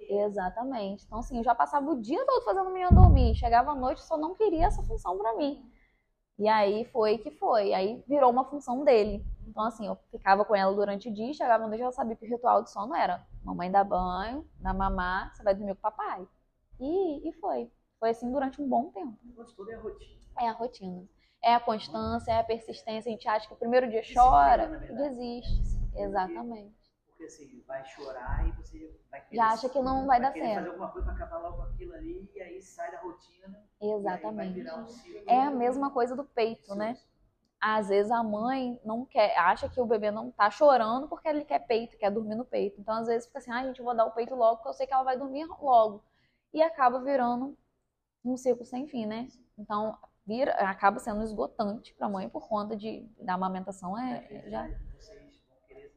Exatamente. 0.00 1.06
Então, 1.06 1.20
assim, 1.20 1.38
eu 1.38 1.44
já 1.44 1.54
passava 1.54 1.90
o 1.90 1.98
dia 1.98 2.22
todo 2.26 2.44
fazendo 2.44 2.68
o 2.68 2.72
menino 2.72 2.90
dormir. 2.90 3.34
Chegava 3.34 3.70
à 3.70 3.74
noite, 3.74 4.02
só 4.02 4.18
não 4.18 4.34
queria 4.34 4.66
essa 4.66 4.82
função 4.82 5.16
pra 5.16 5.34
mim. 5.34 5.64
E 6.38 6.46
aí 6.46 6.84
foi 6.86 7.16
que 7.16 7.30
foi. 7.30 7.72
Aí 7.72 8.04
virou 8.06 8.30
uma 8.30 8.44
função 8.44 8.84
dele. 8.84 9.24
Então, 9.48 9.64
assim, 9.64 9.86
eu 9.86 9.96
ficava 10.10 10.44
com 10.44 10.54
ela 10.54 10.74
durante 10.74 11.08
o 11.08 11.12
dia, 11.12 11.32
chegava 11.32 11.64
à 11.64 11.68
noite, 11.68 11.82
ela 11.82 11.90
sabia 11.90 12.14
que 12.14 12.26
o 12.26 12.28
ritual 12.28 12.62
de 12.62 12.70
sono 12.70 12.94
era 12.94 13.26
mamãe 13.42 13.70
dá 13.70 13.82
banho, 13.82 14.46
dá 14.60 14.74
mamar, 14.74 15.34
você 15.34 15.42
vai 15.42 15.54
dormir 15.54 15.72
com 15.74 15.78
o 15.78 15.82
papai. 15.90 16.28
E, 16.78 17.28
e 17.28 17.32
foi. 17.34 17.70
Foi 17.98 18.10
assim 18.10 18.30
durante 18.30 18.60
um 18.60 18.68
bom 18.68 18.90
tempo. 18.90 19.18
O 19.24 19.26
negócio 19.26 19.56
todo 19.56 19.70
é 19.70 19.74
a 19.74 19.80
rotina. 19.80 20.20
É 20.38 20.48
a 20.48 20.52
rotina. 20.52 21.08
É 21.42 21.54
a 21.54 21.60
constância, 21.60 22.30
é 22.30 22.40
a 22.40 22.44
persistência. 22.44 23.08
A 23.08 23.12
gente 23.12 23.26
acha 23.26 23.48
que 23.48 23.54
o 23.54 23.56
primeiro 23.56 23.88
dia 23.88 24.00
Disciplina, 24.02 24.22
chora 24.28 24.86
e 24.90 24.94
desiste. 24.94 25.78
Exatamente. 25.96 26.76
Porque 27.06 27.24
assim, 27.24 27.64
vai 27.66 27.84
chorar 27.84 28.46
e 28.46 28.52
você 28.52 28.94
vai 29.10 29.20
querer, 29.22 29.36
Já 29.36 29.46
acha 29.48 29.68
que 29.68 29.80
não 29.80 30.06
vai 30.06 30.20
dar 30.20 30.32
querer 30.32 30.46
certo. 30.46 30.58
fazer 30.58 30.68
alguma 30.68 30.92
coisa 30.92 31.06
pra 31.06 31.14
acabar 31.16 31.38
logo 31.38 31.62
aquilo 31.62 31.94
ali 31.94 32.30
e 32.34 32.40
aí 32.40 32.62
sai 32.62 32.92
da 32.92 33.00
rotina. 33.00 33.48
Vai 33.80 33.90
Exatamente. 33.90 34.54
virar 34.54 34.76
um 34.76 34.86
ciclo. 34.86 35.22
É 35.26 35.42
a 35.42 35.50
mesma 35.50 35.90
coisa 35.90 36.14
do 36.14 36.24
peito, 36.24 36.74
né? 36.74 36.96
Às 37.60 37.88
vezes 37.88 38.10
a 38.12 38.22
mãe 38.22 38.78
não 38.84 39.04
quer, 39.04 39.36
acha 39.38 39.68
que 39.68 39.80
o 39.80 39.86
bebê 39.86 40.10
não 40.10 40.30
tá 40.30 40.50
chorando 40.50 41.08
porque 41.08 41.28
ele 41.28 41.44
quer 41.44 41.60
peito, 41.60 41.96
quer 41.98 42.10
dormir 42.10 42.36
no 42.36 42.44
peito. 42.44 42.80
Então, 42.80 42.94
às 42.94 43.06
vezes 43.08 43.26
fica 43.26 43.38
assim, 43.38 43.50
ah, 43.52 43.64
gente, 43.64 43.78
eu 43.80 43.84
vou 43.84 43.94
dar 43.96 44.04
o 44.06 44.12
peito 44.12 44.34
logo 44.34 44.56
porque 44.56 44.68
eu 44.68 44.74
sei 44.74 44.86
que 44.86 44.94
ela 44.94 45.02
vai 45.04 45.18
dormir 45.18 45.46
logo. 45.60 46.02
E 46.52 46.62
acaba 46.62 47.00
virando 47.00 47.56
um 48.24 48.36
ciclo 48.36 48.64
sem 48.64 48.86
fim, 48.88 49.06
né? 49.06 49.28
Então, 49.58 49.96
vira, 50.26 50.52
acaba 50.54 50.98
sendo 51.00 51.22
esgotante 51.22 51.94
pra 51.94 52.08
mãe 52.08 52.28
por 52.28 52.48
conta 52.48 52.76
de 52.76 53.06
da 53.20 53.34
amamentação 53.34 53.98
é, 53.98 54.20
vezes, 54.20 54.50
já 54.50 54.62
né, 54.64 54.80
Vocês 54.98 55.40
vão 55.48 55.58
querer, 55.66 55.92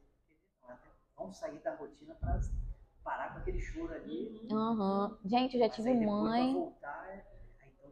vão 1.16 1.32
sair 1.32 1.58
da 1.60 1.74
rotina 1.74 2.14
pra 2.14 2.40
parar 3.04 3.32
com 3.32 3.38
aquele 3.40 3.60
choro 3.60 3.92
ali. 3.92 4.48
Aham. 4.50 5.16
Gente, 5.24 5.54
eu 5.56 5.60
já 5.60 5.68
tive 5.68 5.92
mãe. 5.94 6.54
Voltar, 6.54 7.06
é- 7.10 7.24
aí, 7.62 7.70
então, 7.78 7.90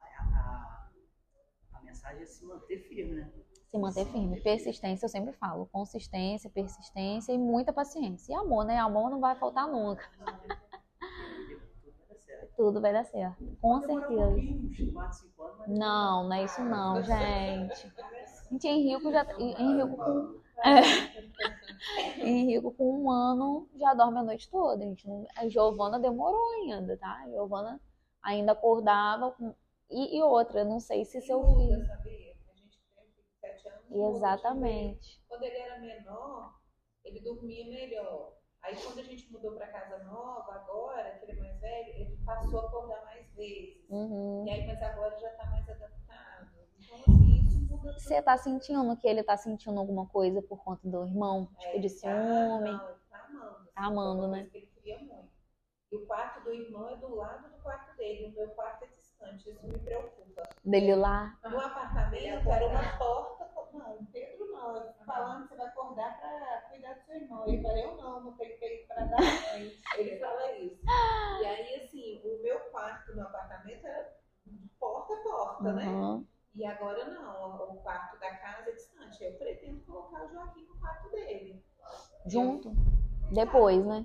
a, 0.00 0.22
a- 0.38 0.88
a 1.74 1.82
mensagem 2.00 2.22
é 2.22 2.26
se 2.26 2.44
manter 2.44 2.78
firme, 2.88 3.14
né? 3.14 3.30
Se 3.68 3.78
manter 3.78 4.06
firme. 4.06 4.40
Persistência, 4.40 5.04
eu 5.04 5.08
sempre 5.08 5.32
falo. 5.34 5.68
Consistência, 5.70 6.50
persistência 6.50 7.32
e 7.32 7.38
muita 7.38 7.72
paciência. 7.72 8.32
E 8.32 8.34
amor, 8.34 8.64
né? 8.64 8.78
Amor 8.78 9.10
não 9.10 9.20
vai 9.20 9.36
faltar 9.36 9.68
nunca. 9.68 10.08
Tudo 12.56 12.80
vai 12.80 12.92
dar 12.92 13.04
certo. 13.04 13.56
Com 13.60 13.80
certeza. 13.80 14.00
pouquinho, 14.00 14.66
uns 14.68 14.92
4, 14.92 15.18
5 15.18 15.42
anos, 15.42 15.58
mas 15.60 15.78
Não, 15.78 16.24
não 16.24 16.32
é 16.34 16.44
isso 16.44 16.62
não, 16.62 17.02
gente. 17.02 17.92
Gente, 18.50 18.68
Henrico 18.68 19.10
já. 19.10 19.24
Henrico 19.38 19.96
com. 19.96 20.40
É. 20.62 20.82
Henrico 22.22 22.70
com 22.72 23.02
um 23.04 23.10
ano 23.10 23.66
já 23.76 23.94
dorme 23.94 24.18
a 24.18 24.22
noite 24.22 24.50
toda. 24.50 24.84
gente. 24.84 25.08
Não- 25.08 25.26
A 25.34 25.48
Giovana 25.48 25.98
demorou 25.98 26.50
ainda, 26.52 26.98
tá? 26.98 27.22
A 27.24 27.30
Giovana 27.30 27.80
ainda 28.22 28.52
acordava 28.52 29.30
com. 29.30 29.54
E, 29.90 30.16
e 30.18 30.22
outra, 30.22 30.64
não 30.64 30.78
sei 30.80 31.04
se 31.04 31.20
seu 31.20 31.42
muda, 31.42 31.74
filho. 31.74 31.86
sabia? 31.86 32.34
A 32.48 32.54
gente 32.56 32.78
tem 32.94 33.04
um 33.04 33.10
filho 33.10 33.24
de 33.26 33.34
7 33.40 33.68
anos. 33.68 34.16
Exatamente. 34.16 35.22
Quando 35.28 35.42
ele 35.42 35.56
era 35.56 35.78
menor, 35.80 36.54
ele 37.04 37.20
dormia 37.20 37.66
melhor. 37.66 38.38
Aí 38.62 38.76
quando 38.76 38.98
a 38.98 39.02
gente 39.02 39.30
mudou 39.32 39.52
para 39.52 39.66
casa 39.68 40.04
nova, 40.04 40.52
agora, 40.54 41.18
que 41.18 41.24
ele 41.24 41.32
é 41.32 41.42
mais 41.42 41.60
velho, 41.60 41.88
ele 41.96 42.16
passou 42.24 42.60
a 42.60 42.66
acordar 42.66 43.04
mais 43.04 43.26
vezes. 43.34 43.84
Uhum. 43.88 44.44
E 44.46 44.50
aí, 44.50 44.66
mas 44.66 44.82
agora 44.82 45.18
já 45.18 45.30
tá 45.30 45.46
mais 45.46 45.68
adaptado. 45.68 46.50
Então, 46.78 46.98
assim, 46.98 47.40
isso 47.46 47.60
muda 47.62 47.88
tudo. 47.92 48.00
Você 48.00 48.22
tá 48.22 48.36
sentindo 48.36 48.96
que 48.98 49.08
ele 49.08 49.22
tá 49.24 49.36
sentindo 49.36 49.80
alguma 49.80 50.06
coisa 50.06 50.42
por 50.42 50.62
conta 50.62 50.86
do 50.86 51.04
irmão? 51.04 51.48
É, 51.56 51.58
Tipo 51.60 51.80
de 51.80 51.88
tá- 51.88 51.96
ciúme? 52.00 52.70
Não, 52.70 52.90
ele 52.90 52.98
tá 53.10 53.24
amando. 53.26 53.68
Tá 53.74 53.82
amando, 53.86 54.28
né? 54.28 54.44
que 54.52 54.58
ele 54.58 54.66
queria 54.66 54.98
muito. 54.98 55.30
E 55.90 55.96
o 55.96 56.06
quarto 56.06 56.44
do 56.44 56.52
irmão 56.52 56.88
é 56.90 56.96
do 56.98 57.14
lado 57.16 57.48
do 57.50 57.62
quarto 57.62 57.96
dele. 57.96 58.26
O 58.26 58.32
meu 58.32 58.48
quarto 58.50 58.84
é 58.84 58.88
Isso 59.36 59.66
me 59.66 59.78
preocupa. 59.78 60.48
Dele 60.64 60.94
lá? 60.94 61.38
No 61.44 61.60
apartamento 61.60 62.50
era 62.50 62.66
uma 62.66 62.98
porta. 62.98 63.50
Não, 63.72 64.04
Pedro 64.06 64.50
não. 64.50 64.76
Eu 64.76 64.92
falando 65.06 65.42
que 65.42 65.48
você 65.50 65.56
vai 65.56 65.66
acordar 65.66 66.20
pra 66.20 66.68
cuidar 66.68 66.94
do 66.94 67.02
seu 67.04 67.14
irmão. 67.16 67.44
Ele 67.46 67.62
falou, 67.62 67.78
eu 67.78 67.96
não, 67.96 68.20
não 68.24 68.32
tenho 68.36 68.58
peito 68.58 68.88
pra 68.88 69.04
dar. 69.04 69.18
Ele 69.98 70.18
fala 70.18 70.52
isso. 70.56 70.80
E 71.40 71.46
aí, 71.46 71.82
assim, 71.84 72.20
o 72.24 72.42
meu 72.42 72.58
quarto 72.70 73.14
no 73.14 73.22
apartamento 73.22 73.86
era 73.86 74.12
porta 74.78 75.14
a 75.14 75.22
porta, 75.22 75.72
né? 75.72 75.86
Uhum. 75.86 76.26
E 76.54 76.66
agora 76.66 77.04
não. 77.04 77.70
O 77.70 77.76
quarto 77.76 78.18
da 78.18 78.34
casa 78.36 78.70
é 78.70 78.72
distante. 78.72 79.22
Eu 79.22 79.34
pretendo 79.34 79.80
colocar 79.84 80.24
o 80.24 80.32
Joaquim 80.32 80.66
no 80.66 80.80
quarto 80.80 81.10
dele. 81.10 81.64
Junto? 82.26 82.72
Depois, 83.30 83.84
né? 83.86 84.04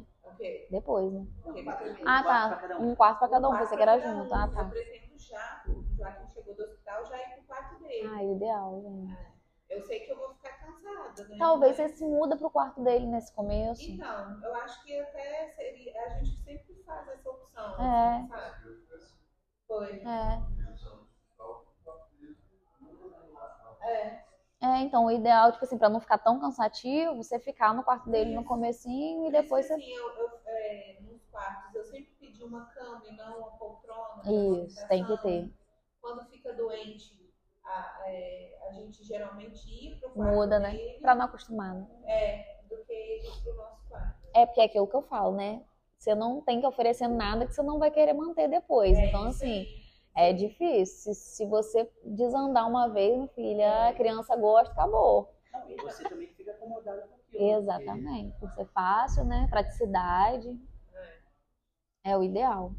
Depois, 0.69 1.11
né? 1.11 1.25
Ah, 2.05 2.23
tá. 2.23 2.77
um. 2.77 2.93
Quarto 2.95 3.19
pra 3.19 3.29
cada 3.29 3.49
um. 3.49 3.57
Pensei 3.57 3.77
que 3.77 3.83
era 3.83 3.99
junto. 3.99 4.31
um. 4.31 4.35
Ah, 4.35 4.47
tá. 4.47 4.61
Eu 4.61 4.69
pretendo 4.69 5.04
já, 5.17 5.63
o 5.67 5.83
Joaquim 5.95 6.27
chegou 6.29 6.55
do 6.55 6.63
hospital, 6.63 7.05
já 7.05 7.17
ir 7.17 7.33
pro 7.35 7.43
quarto 7.43 7.83
dele. 7.83 8.07
Ah, 8.07 8.23
ideal, 8.23 8.81
gente. 8.81 9.35
Eu 9.69 9.81
sei 9.81 9.99
que 10.01 10.11
eu 10.11 10.17
vou 10.17 10.29
ficar 10.35 10.53
cansada, 10.59 11.23
né? 11.27 11.37
Talvez 11.39 11.75
você 11.75 11.89
se 11.89 12.05
muda 12.05 12.37
pro 12.37 12.49
quarto 12.49 12.83
dele 12.83 13.07
nesse 13.07 13.33
começo. 13.33 13.91
Então, 13.91 14.39
eu 14.43 14.55
acho 14.55 14.83
que 14.83 14.99
até 14.99 15.49
seria. 15.55 16.01
A 16.03 16.09
gente 16.09 16.37
sempre 16.43 16.75
faz 16.85 17.07
essa 17.07 17.29
opção. 17.29 17.83
É. 17.83 18.15
assim, 18.17 18.27
sabe? 18.29 18.75
Foi. 19.67 20.01
É. 20.05 20.55
É. 23.85 24.25
É, 24.61 24.79
então 24.79 25.05
o 25.05 25.11
ideal, 25.11 25.51
tipo 25.51 25.63
assim, 25.63 25.77
pra 25.77 25.89
não 25.89 25.99
ficar 25.99 26.17
tão 26.17 26.39
cansativo, 26.39 27.15
você 27.15 27.37
ficar 27.39 27.73
no 27.73 27.83
quarto 27.83 28.09
dele 28.09 28.31
no 28.31 28.41
Isso. 28.41 28.47
comecinho 28.47 29.27
e 29.27 29.31
depois 29.31 29.65
isso, 29.65 29.73
você. 29.75 29.81
assim, 29.81 29.93
eu, 29.93 30.09
eu, 30.17 30.39
é, 30.47 30.97
nos 31.01 31.21
quartos, 31.25 31.75
eu 31.75 31.83
sempre 31.85 32.14
pedi 32.35 32.43
uma 32.43 32.65
cama 32.65 33.01
e 33.07 33.15
não 33.15 33.37
uma 33.39 33.51
poltrona. 33.51 34.21
pra 34.21 34.31
Isso, 34.31 34.87
tem 34.87 35.05
que 35.05 35.17
ter. 35.21 35.53
Quando 36.01 36.25
fica 36.29 36.53
doente, 36.53 37.33
a, 37.63 38.03
é, 38.05 38.57
a 38.67 38.73
gente 38.73 39.03
geralmente 39.03 39.67
ir 39.69 39.99
pro 39.99 40.09
quarto 40.11 40.35
Muda, 40.35 40.59
né? 40.59 40.71
dele, 40.71 40.99
Pra 41.01 41.15
não 41.15 41.25
acostumar. 41.25 41.73
né? 41.73 41.87
É, 42.05 42.63
do 42.69 42.83
que 42.85 42.93
ir 42.93 43.43
pro 43.43 43.55
nosso 43.55 43.81
quarto. 43.89 44.15
É 44.33 44.45
porque 44.45 44.61
é 44.61 44.65
aquilo 44.65 44.87
que 44.87 44.95
eu 44.95 45.01
falo, 45.03 45.35
né? 45.35 45.63
Você 45.97 46.13
não 46.13 46.41
tem 46.41 46.59
que 46.59 46.67
oferecer 46.67 47.07
nada 47.07 47.47
que 47.47 47.53
você 47.53 47.63
não 47.63 47.79
vai 47.79 47.89
querer 47.89 48.13
manter 48.13 48.47
depois. 48.47 48.97
É 48.97 49.05
então, 49.07 49.23
assim, 49.23 49.61
aí. 50.15 50.29
é 50.29 50.33
difícil. 50.33 51.13
Se, 51.13 51.19
se 51.37 51.45
você 51.45 51.89
desandar 52.03 52.67
uma 52.67 52.89
vez, 52.89 53.15
minha 53.15 53.27
filha, 53.29 53.87
a 53.89 53.93
criança 53.93 54.35
gosta, 54.35 54.71
acabou. 54.73 55.33
Não, 55.51 55.69
e 55.69 55.75
você 55.77 56.03
também 56.03 56.27
fica 56.27 56.51
acomodado 56.51 57.01
com 57.07 57.15
aquilo. 57.15 57.43
né? 57.43 57.57
Exatamente. 57.57 58.37
Por 58.39 58.51
ser 58.51 58.65
fácil, 58.67 59.23
né? 59.23 59.47
Praticidade. 59.49 60.59
É 62.05 62.15
o 62.15 62.23
ideal. 62.23 62.71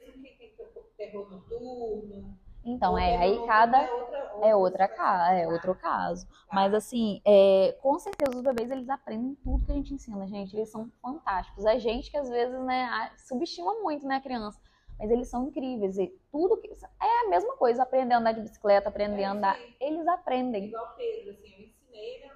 É 0.00 1.04
terror 1.04 1.30
noturno? 1.30 2.36
Então, 2.64 2.98
é, 2.98 3.16
aí 3.16 3.46
cada. 3.46 3.78
É 3.78 3.92
outra, 3.92 4.18
É 4.42 4.56
outra 4.56 4.88
ca... 4.88 5.32
é 5.32 5.46
Tá. 5.46 5.52
outro 5.52 5.74
caso. 5.76 6.26
Tá. 6.26 6.34
Mas 6.52 6.74
assim, 6.74 7.22
é, 7.24 7.78
com 7.80 7.96
certeza 8.00 8.36
os 8.36 8.42
bebês 8.42 8.68
eles 8.68 8.88
aprendem 8.88 9.36
tudo 9.36 9.64
que 9.64 9.70
a 9.70 9.76
gente 9.76 9.94
ensina, 9.94 10.26
gente. 10.26 10.56
Eles 10.56 10.68
são 10.68 10.90
fantásticos. 11.00 11.64
A 11.64 11.78
gente 11.78 12.10
que 12.10 12.16
às 12.16 12.28
vezes, 12.28 12.58
né, 12.64 13.12
subestima 13.16 13.74
muito, 13.80 14.04
né, 14.04 14.16
a 14.16 14.20
criança. 14.20 14.60
Mas 14.98 15.08
eles 15.10 15.28
são 15.28 15.46
incríveis. 15.46 15.96
E 15.98 16.08
tudo 16.32 16.56
que. 16.56 16.68
É 16.68 17.26
a 17.26 17.28
mesma 17.28 17.54
coisa, 17.56 17.84
aprender 17.84 18.14
a 18.14 18.18
andar 18.18 18.32
de 18.32 18.40
bicicleta, 18.40 18.88
aprender 18.88 19.22
É 19.22 19.26
a 19.26 19.28
isso 19.28 19.36
andar. 19.36 19.58
Eles 19.78 20.08
aprendem. 20.08 20.64
Igual 20.64 20.96
Pedro, 20.96 21.30
assim, 21.30 21.52
eu 21.52 21.66
ensinei 21.68 22.14
ele 22.16 22.24
a 22.24 22.35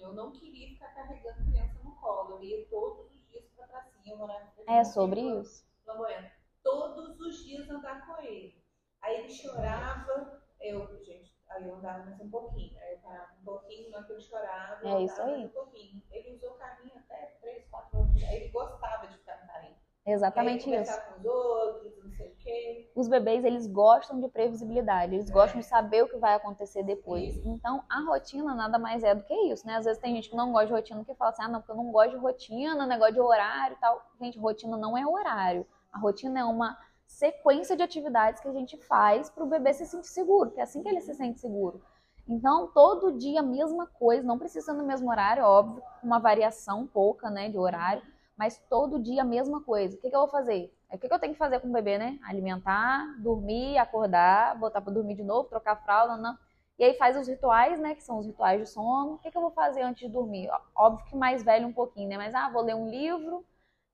Eu 0.00 0.12
não 0.12 0.32
queria 0.32 0.68
ficar 0.68 0.88
carregando 0.94 1.44
criança 1.50 1.78
no 1.82 1.94
colo. 1.96 2.36
Eu 2.36 2.42
ia 2.42 2.66
todos 2.68 3.06
os 3.12 3.28
dias 3.28 3.44
pra 3.56 3.66
pracinha. 3.66 4.14
Eu 4.14 4.18
morava 4.18 4.50
É 4.66 4.84
sobre 4.84 5.20
isso. 5.20 5.66
Flamboyante. 5.84 6.32
Todos 6.62 7.18
os 7.20 7.44
dias 7.44 7.68
andar 7.70 8.06
com 8.06 8.20
ele. 8.22 8.62
Aí 9.02 9.20
ele 9.20 9.30
chorava, 9.30 10.42
eu, 10.60 11.02
gente, 11.02 11.34
aí 11.48 11.66
eu 11.66 11.74
andava 11.76 12.04
mais 12.04 12.20
um 12.20 12.28
pouquinho. 12.30 12.78
Aí 12.80 12.92
eu 12.94 12.98
parava 12.98 13.32
um 13.40 13.44
pouquinho, 13.44 13.90
na 13.90 13.98
hora 13.98 14.06
que 14.06 14.12
ele 14.12 14.20
chorava, 14.20 14.88
eu 14.88 14.98
É 14.98 15.02
isso 15.02 15.22
aí. 15.22 15.44
um 15.46 15.48
pouquinho. 15.48 16.02
Ele 16.10 16.34
usou 16.36 16.52
carrinho 16.54 16.92
até 16.96 17.38
3, 17.40 17.66
4 17.70 17.98
anos. 17.98 18.22
Aí 18.24 18.36
ele 18.36 18.48
gostava 18.50 19.06
de 19.06 19.16
ficar 19.18 19.40
no 19.40 19.46
carrinho. 19.48 19.76
Exatamente 20.06 20.66
aí 20.68 20.74
ele 20.74 20.82
isso. 20.82 21.00
com 21.06 21.18
os 21.20 21.24
outros, 21.26 21.98
não 21.98 21.99
sei 22.20 22.28
o 22.28 22.36
quê. 22.36 22.90
Os 22.94 23.08
bebês, 23.08 23.44
eles 23.44 23.66
gostam 23.66 24.20
de 24.20 24.28
previsibilidade, 24.28 25.14
eles 25.14 25.30
gostam 25.30 25.60
de 25.60 25.66
saber 25.66 26.02
o 26.02 26.08
que 26.08 26.16
vai 26.18 26.34
acontecer 26.34 26.82
depois. 26.82 27.36
Isso. 27.36 27.48
Então, 27.48 27.82
a 27.88 28.00
rotina 28.00 28.54
nada 28.54 28.78
mais 28.78 29.02
é 29.02 29.14
do 29.14 29.24
que 29.24 29.34
isso, 29.52 29.66
né? 29.66 29.76
Às 29.76 29.84
vezes 29.84 30.00
tem 30.00 30.14
gente 30.14 30.30
que 30.30 30.36
não 30.36 30.52
gosta 30.52 30.66
de 30.66 30.72
rotina, 30.72 31.04
que 31.04 31.14
fala 31.14 31.30
assim, 31.30 31.42
ah, 31.42 31.48
não, 31.48 31.60
porque 31.60 31.72
eu 31.72 31.76
não 31.76 31.90
gosto 31.90 32.10
de 32.10 32.16
rotina, 32.16 32.86
negócio 32.86 33.14
de 33.14 33.20
horário 33.20 33.76
e 33.76 33.80
tal. 33.80 34.02
Gente, 34.20 34.38
rotina 34.38 34.76
não 34.76 34.96
é 34.96 35.06
horário. 35.06 35.66
A 35.92 35.98
rotina 35.98 36.40
é 36.40 36.44
uma 36.44 36.76
sequência 37.06 37.76
de 37.76 37.82
atividades 37.82 38.40
que 38.40 38.48
a 38.48 38.52
gente 38.52 38.76
faz 38.76 39.28
para 39.30 39.42
o 39.42 39.48
bebê 39.48 39.72
se 39.72 39.86
sentir 39.86 40.08
seguro, 40.08 40.50
que 40.50 40.60
é 40.60 40.62
assim 40.62 40.82
que 40.82 40.88
ele 40.88 41.00
se 41.00 41.14
sente 41.14 41.40
seguro. 41.40 41.82
Então, 42.28 42.68
todo 42.68 43.18
dia 43.18 43.40
a 43.40 43.42
mesma 43.42 43.86
coisa, 43.86 44.22
não 44.22 44.38
precisa 44.38 44.72
no 44.72 44.84
mesmo 44.84 45.10
horário, 45.10 45.42
óbvio, 45.42 45.82
uma 46.02 46.20
variação 46.20 46.86
pouca, 46.86 47.28
né, 47.28 47.48
de 47.48 47.58
horário, 47.58 48.02
mas 48.40 48.56
todo 48.70 48.98
dia 48.98 49.20
a 49.20 49.24
mesma 49.24 49.60
coisa. 49.62 49.94
O 49.94 50.00
que, 50.00 50.08
que 50.08 50.16
eu 50.16 50.20
vou 50.20 50.28
fazer? 50.30 50.74
É 50.90 50.96
o 50.96 50.98
que, 50.98 51.06
que 51.06 51.12
eu 51.14 51.18
tenho 51.18 51.34
que 51.34 51.38
fazer 51.38 51.60
com 51.60 51.68
o 51.68 51.72
bebê, 51.72 51.98
né? 51.98 52.18
Alimentar, 52.24 53.04
dormir, 53.18 53.76
acordar, 53.76 54.58
botar 54.58 54.80
para 54.80 54.94
dormir 54.94 55.14
de 55.14 55.22
novo, 55.22 55.46
trocar 55.50 55.72
a 55.72 55.76
fralda, 55.76 56.16
não. 56.16 56.38
E 56.78 56.84
aí 56.84 56.94
faz 56.94 57.18
os 57.18 57.28
rituais, 57.28 57.78
né? 57.78 57.94
Que 57.94 58.02
são 58.02 58.18
os 58.18 58.26
rituais 58.26 58.58
de 58.58 58.66
sono. 58.66 59.16
O 59.16 59.18
que, 59.18 59.30
que 59.30 59.36
eu 59.36 59.42
vou 59.42 59.50
fazer 59.50 59.82
antes 59.82 60.06
de 60.06 60.08
dormir? 60.10 60.48
Óbvio 60.74 61.04
que 61.04 61.14
mais 61.14 61.42
velho 61.42 61.68
um 61.68 61.72
pouquinho, 61.72 62.08
né? 62.08 62.16
Mas, 62.16 62.34
ah, 62.34 62.48
vou 62.48 62.62
ler 62.62 62.74
um 62.74 62.88
livro, 62.88 63.44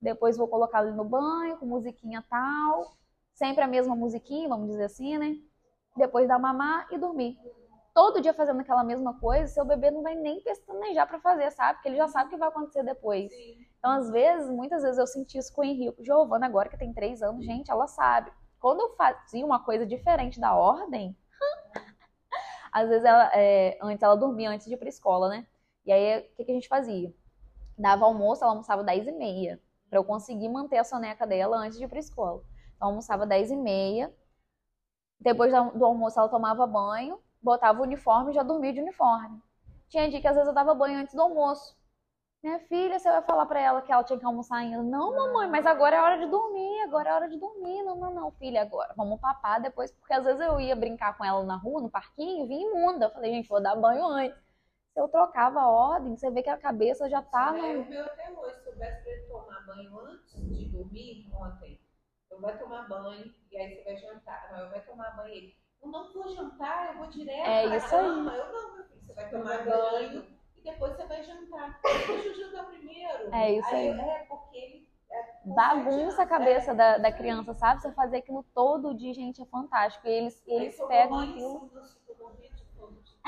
depois 0.01 0.37
vou 0.37 0.47
colocar 0.47 0.81
ele 0.81 0.95
no 0.95 1.03
banho, 1.03 1.57
com 1.57 1.65
musiquinha 1.65 2.23
tal. 2.29 2.95
Sempre 3.33 3.63
a 3.65 3.67
mesma 3.67 3.97
musiquinha, 3.97 4.47
vamos 4.47 4.69
dizer 4.69 4.85
assim, 4.85 5.17
né? 5.17 5.35
Depois 5.97 6.25
dar 6.25 6.39
mamar 6.39 6.87
e 6.89 6.97
dormir. 6.97 7.37
Todo 7.97 8.21
dia 8.21 8.31
fazendo 8.31 8.61
aquela 8.61 8.83
mesma 8.83 9.15
coisa, 9.15 9.47
seu 9.47 9.65
bebê 9.65 9.89
não 9.89 10.03
vai 10.03 10.13
nem 10.13 10.39
pestanejar 10.41 11.07
pra 11.07 11.19
fazer, 11.19 11.49
sabe? 11.49 11.77
Porque 11.79 11.89
ele 11.89 11.97
já 11.97 12.07
sabe 12.07 12.27
o 12.27 12.29
que 12.29 12.37
vai 12.37 12.47
acontecer 12.47 12.83
depois. 12.83 13.31
Sim. 13.31 13.65
Então, 13.79 13.89
às 13.89 14.11
vezes, 14.11 14.47
muitas 14.51 14.83
vezes 14.83 14.99
eu 14.99 15.07
senti 15.07 15.39
isso 15.39 15.51
com 15.51 15.61
o 15.61 15.63
Henrique. 15.63 16.03
Giovana, 16.03 16.45
agora 16.45 16.69
que 16.69 16.77
tem 16.77 16.93
três 16.93 17.23
anos, 17.23 17.43
gente, 17.43 17.71
ela 17.71 17.87
sabe. 17.87 18.31
Quando 18.59 18.81
eu 18.81 18.95
fazia 18.95 19.43
uma 19.43 19.63
coisa 19.63 19.83
diferente 19.83 20.39
da 20.39 20.53
ordem, 20.55 21.17
às 22.71 22.87
vezes 22.87 23.03
ela, 23.03 23.31
é, 23.33 23.79
antes 23.81 24.03
ela 24.03 24.13
dormia 24.13 24.51
antes 24.51 24.67
de 24.67 24.75
ir 24.75 24.77
pra 24.77 24.89
escola, 24.89 25.29
né? 25.29 25.47
E 25.83 25.91
aí, 25.91 26.19
o 26.19 26.35
que, 26.35 26.45
que 26.45 26.51
a 26.51 26.53
gente 26.53 26.67
fazia? 26.67 27.11
Dava 27.75 28.05
almoço, 28.05 28.43
ela 28.43 28.53
almoçava 28.53 28.83
10 28.83 29.07
e 29.07 29.11
meia, 29.11 29.59
pra 29.89 29.97
eu 29.97 30.03
conseguir 30.03 30.49
manter 30.49 30.77
a 30.77 30.83
soneca 30.83 31.25
dela 31.25 31.57
antes 31.57 31.79
de 31.79 31.85
ir 31.85 31.87
pra 31.87 31.97
escola. 31.97 32.43
Então, 32.75 32.89
almoçava 32.89 33.25
10 33.25 33.49
e 33.49 33.55
meia. 33.55 34.13
Depois 35.19 35.51
do 35.51 35.83
almoço, 35.83 36.19
ela 36.19 36.29
tomava 36.29 36.67
banho, 36.67 37.19
botava 37.41 37.79
o 37.79 37.83
uniforme 37.83 38.31
e 38.31 38.35
já 38.35 38.43
dormia 38.43 38.73
de 38.73 38.81
uniforme. 38.81 39.41
Tinha 39.89 40.09
dia 40.09 40.21
que 40.21 40.27
às 40.27 40.35
vezes 40.35 40.47
eu 40.47 40.53
dava 40.53 40.73
banho 40.75 40.99
antes 40.99 41.13
do 41.15 41.21
almoço. 41.21 41.75
Minha 42.43 42.59
filha, 42.59 42.99
você 42.99 43.09
vai 43.09 43.21
falar 43.23 43.45
pra 43.45 43.59
ela 43.59 43.81
que 43.81 43.91
ela 43.91 44.03
tinha 44.03 44.19
que 44.19 44.25
almoçar 44.25 44.57
ainda? 44.57 44.83
Não, 44.83 45.15
mamãe, 45.15 45.49
mas 45.49 45.65
agora 45.65 45.95
é 45.95 46.01
hora 46.01 46.17
de 46.17 46.27
dormir, 46.27 46.81
agora 46.83 47.09
é 47.09 47.13
hora 47.13 47.29
de 47.29 47.37
dormir. 47.37 47.83
Não, 47.83 47.95
não, 47.95 48.13
não, 48.13 48.31
filha, 48.31 48.61
agora 48.61 48.93
vamos 48.95 49.19
papar 49.19 49.59
depois, 49.59 49.91
porque 49.91 50.13
às 50.13 50.23
vezes 50.23 50.39
eu 50.41 50.59
ia 50.59 50.75
brincar 50.75 51.17
com 51.17 51.25
ela 51.25 51.43
na 51.43 51.55
rua, 51.57 51.81
no 51.81 51.89
parquinho, 51.89 52.45
e 52.45 52.47
vinha 52.47 52.69
imunda. 52.69 53.05
Eu 53.05 53.11
falei, 53.11 53.33
gente, 53.33 53.49
vou 53.49 53.61
dar 53.61 53.75
banho 53.75 54.05
antes. 54.05 54.37
Se 54.93 55.01
eu 55.01 55.07
trocava 55.09 55.59
a 55.59 55.69
ordem, 55.69 56.15
você 56.15 56.29
vê 56.31 56.41
que 56.41 56.49
a 56.49 56.57
cabeça 56.57 57.09
já 57.09 57.21
tá 57.21 57.55
É, 57.57 57.73
no. 57.73 57.81
o 57.81 57.89
meu 57.89 58.05
até 58.05 58.31
hoje, 58.31 58.61
se 58.63 58.69
eu 58.69 59.13
ele 59.13 59.27
tomar 59.27 59.65
banho 59.65 59.99
antes 59.99 60.35
de 60.35 60.69
dormir, 60.69 61.29
ontem, 61.33 61.79
eu 62.31 62.39
vai 62.39 62.57
tomar 62.57 62.87
banho 62.87 63.33
e 63.51 63.57
aí 63.57 63.75
você 63.75 63.83
vai 63.83 63.97
jantar. 63.97 64.51
Não, 64.51 64.59
eu 64.59 64.69
vai 64.69 64.81
tomar 64.81 65.15
banho 65.17 65.33
ele. 65.33 65.55
Eu 65.81 65.89
não 65.89 66.11
vou 66.11 66.27
jantar, 66.35 66.91
eu 66.93 66.97
vou 66.97 67.07
direto 67.07 67.47
É 67.47 67.67
pra 67.67 67.77
isso 67.77 67.89
cama. 67.89 68.33
Eu 68.35 68.51
não, 68.51 68.75
meu 68.75 68.85
filho, 68.85 68.99
você 69.05 69.13
vai 69.13 69.29
tomar 69.29 69.65
banho 69.65 70.25
e 70.57 70.61
depois 70.61 70.95
você 70.95 71.05
vai 71.05 71.23
jantar. 71.23 71.79
Deixa 71.83 72.29
o 72.29 72.33
jantar 72.33 72.65
primeiro. 72.65 73.33
É 73.33 73.51
isso 73.53 73.67
aí. 73.75 73.87
É, 73.89 74.25
porque 74.27 74.57
ele. 74.57 74.87
É, 75.09 75.23
Bagunça 75.45 76.23
a 76.23 76.25
cabeça 76.27 76.71
anos, 76.71 76.77
da, 76.77 76.85
é, 76.95 76.99
da 76.99 77.07
aí. 77.07 77.13
criança, 77.13 77.53
sabe? 77.53 77.81
Você 77.81 77.91
fazer 77.93 78.17
aquilo 78.17 78.43
todo 78.53 78.93
dia, 78.95 79.13
gente, 79.13 79.41
é 79.41 79.45
fantástico. 79.45 80.05
E 80.07 80.11
eles, 80.11 80.43
e 80.45 80.51
Aí 80.51 80.57
eles 80.63 80.77
pegam 80.87 81.19
aquilo. 81.19 81.69
que 81.69 81.75
eu. 81.75 81.87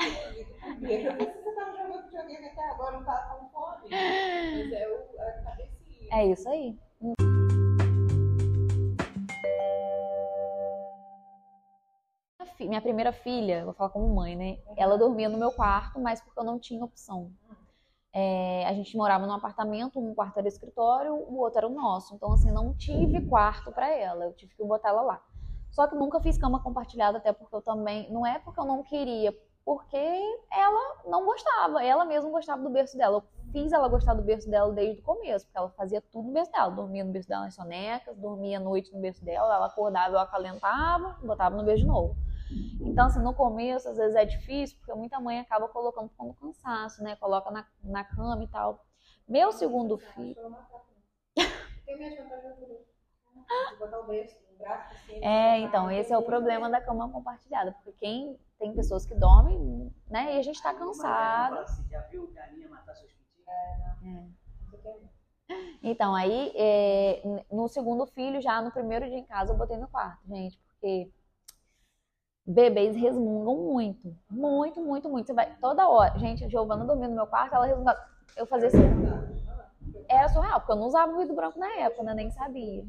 pensei, 0.80 1.42
você 1.42 1.54
tava 1.54 1.72
jogando 1.72 2.02
videogame 2.04 2.46
até 2.48 2.70
agora, 2.70 2.92
não 2.98 3.04
tava 3.04 3.34
com 3.36 3.48
fome. 3.50 3.88
Mas 3.90 4.72
é 4.72 4.88
o, 4.88 5.20
a 5.20 5.32
cabecinha. 5.44 6.08
É 6.12 6.26
isso 6.26 6.48
aí. 6.48 6.78
Minha 12.58 12.80
primeira 12.80 13.12
filha, 13.12 13.64
vou 13.64 13.74
falar 13.74 13.90
como 13.90 14.14
mãe, 14.14 14.36
né? 14.36 14.58
Ela 14.76 14.96
dormia 14.96 15.28
no 15.28 15.38
meu 15.38 15.50
quarto, 15.52 15.98
mas 16.00 16.20
porque 16.20 16.38
eu 16.38 16.44
não 16.44 16.58
tinha 16.58 16.84
opção. 16.84 17.30
É, 18.12 18.66
a 18.66 18.72
gente 18.72 18.96
morava 18.96 19.26
num 19.26 19.32
apartamento, 19.32 20.00
um 20.00 20.14
quarto 20.14 20.38
era 20.38 20.48
escritório, 20.48 21.14
o 21.14 21.38
outro 21.38 21.58
era 21.58 21.66
o 21.66 21.70
nosso. 21.70 22.14
Então, 22.14 22.32
assim, 22.32 22.50
não 22.50 22.74
tive 22.74 23.20
quarto 23.22 23.70
pra 23.72 23.88
ela, 23.88 24.24
eu 24.24 24.32
tive 24.32 24.54
que 24.54 24.64
botar 24.64 24.88
ela 24.88 25.02
lá. 25.02 25.22
Só 25.70 25.86
que 25.86 25.94
nunca 25.94 26.20
fiz 26.20 26.36
cama 26.36 26.60
compartilhada, 26.60 27.18
até 27.18 27.32
porque 27.32 27.54
eu 27.54 27.62
também. 27.62 28.10
Não 28.12 28.26
é 28.26 28.38
porque 28.38 28.58
eu 28.58 28.64
não 28.64 28.82
queria, 28.82 29.36
porque 29.64 29.96
ela 30.50 30.96
não 31.06 31.24
gostava. 31.24 31.84
Ela 31.84 32.04
mesma 32.04 32.30
gostava 32.30 32.62
do 32.62 32.70
berço 32.70 32.96
dela. 32.96 33.18
Eu 33.18 33.22
fiz 33.52 33.72
ela 33.72 33.88
gostar 33.88 34.14
do 34.14 34.22
berço 34.22 34.50
dela 34.50 34.72
desde 34.72 35.00
o 35.00 35.04
começo, 35.04 35.46
porque 35.46 35.58
ela 35.58 35.70
fazia 35.70 36.00
tudo 36.00 36.26
no 36.26 36.32
berço 36.32 36.50
dela. 36.50 36.70
Dormia 36.70 37.04
no 37.04 37.12
berço 37.12 37.28
dela 37.28 37.44
nas 37.44 37.54
sonecas, 37.54 38.16
dormia 38.16 38.58
à 38.58 38.60
noite 38.60 38.92
no 38.92 39.00
berço 39.00 39.24
dela, 39.24 39.54
ela 39.54 39.66
acordava, 39.66 40.14
eu 40.14 40.18
acalentava, 40.18 41.16
botava 41.22 41.56
no 41.56 41.64
berço 41.64 41.82
de 41.82 41.88
novo. 41.88 42.16
Então, 42.80 43.06
assim, 43.06 43.20
no 43.20 43.34
começo, 43.34 43.88
às 43.88 43.96
vezes 43.96 44.16
é 44.16 44.24
difícil, 44.24 44.76
porque 44.78 44.92
muita 44.94 45.20
mãe 45.20 45.38
acaba 45.38 45.68
colocando 45.68 46.08
do 46.08 46.34
cansaço, 46.34 47.02
né? 47.02 47.16
Coloca 47.16 47.50
na, 47.50 47.66
na 47.82 48.04
cama 48.04 48.42
e 48.42 48.48
tal. 48.48 48.84
Meu 49.28 49.52
segundo 49.52 49.98
filho. 49.98 50.34
Braço 54.58 54.92
assim. 54.94 55.24
É, 55.24 55.58
então, 55.60 55.90
esse 55.90 56.12
é 56.12 56.18
o 56.18 56.22
problema 56.22 56.68
da 56.68 56.80
cama 56.80 57.10
compartilhada, 57.10 57.72
porque 57.72 57.92
quem 57.92 58.38
tem 58.58 58.74
pessoas 58.74 59.06
que 59.06 59.14
dormem, 59.14 59.90
né? 60.08 60.36
E 60.36 60.38
a 60.38 60.42
gente 60.42 60.62
tá 60.62 60.72
mulher 60.72 60.86
cansado. 60.86 61.54
fala 61.54 61.66
já 61.90 62.00
viu 62.02 62.30
galinha 62.32 62.68
matar 62.68 62.94
seus 62.94 63.10
pintinhos? 63.12 64.30
Então, 65.82 66.14
aí, 66.14 66.52
é, 66.54 67.44
no 67.50 67.66
segundo 67.68 68.06
filho, 68.06 68.40
já 68.40 68.60
no 68.60 68.70
primeiro 68.70 69.06
dia 69.06 69.18
em 69.18 69.24
casa, 69.24 69.52
eu 69.52 69.56
botei 69.56 69.78
no 69.78 69.88
quarto, 69.88 70.20
gente, 70.28 70.58
porque 70.58 71.10
bebês 72.46 72.96
resmungam 72.96 73.56
muito. 73.56 74.16
Muito, 74.30 74.80
muito, 74.80 75.08
muito. 75.08 75.26
Você 75.26 75.32
vai 75.34 75.54
toda 75.56 75.88
hora. 75.88 76.18
Gente, 76.18 76.44
a 76.44 76.48
Giovana 76.48 76.84
dormia 76.84 77.08
no 77.08 77.14
meu 77.14 77.26
quarto, 77.26 77.54
ela 77.54 77.66
resmungava. 77.66 77.98
Eu 78.36 78.46
fazia 78.46 78.68
assim. 78.68 78.78
Era 80.08 80.28
surreal, 80.28 80.60
porque 80.60 80.72
eu 80.72 80.76
não 80.76 80.86
usava 80.86 81.12
o 81.12 81.18
vidro 81.18 81.34
branco 81.34 81.58
na 81.58 81.72
época, 81.78 82.02
né? 82.02 82.14
Nem 82.14 82.30
sabia. 82.30 82.84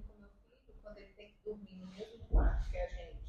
Quando 0.82 0.98
ele 0.98 1.14
tem 1.14 1.28
que 1.28 1.38
dormir 1.46 1.76
no 1.76 1.88
mesmo 1.88 2.26
quarto 2.30 2.70
que 2.70 2.78
a 2.78 2.88
gente. 2.88 3.22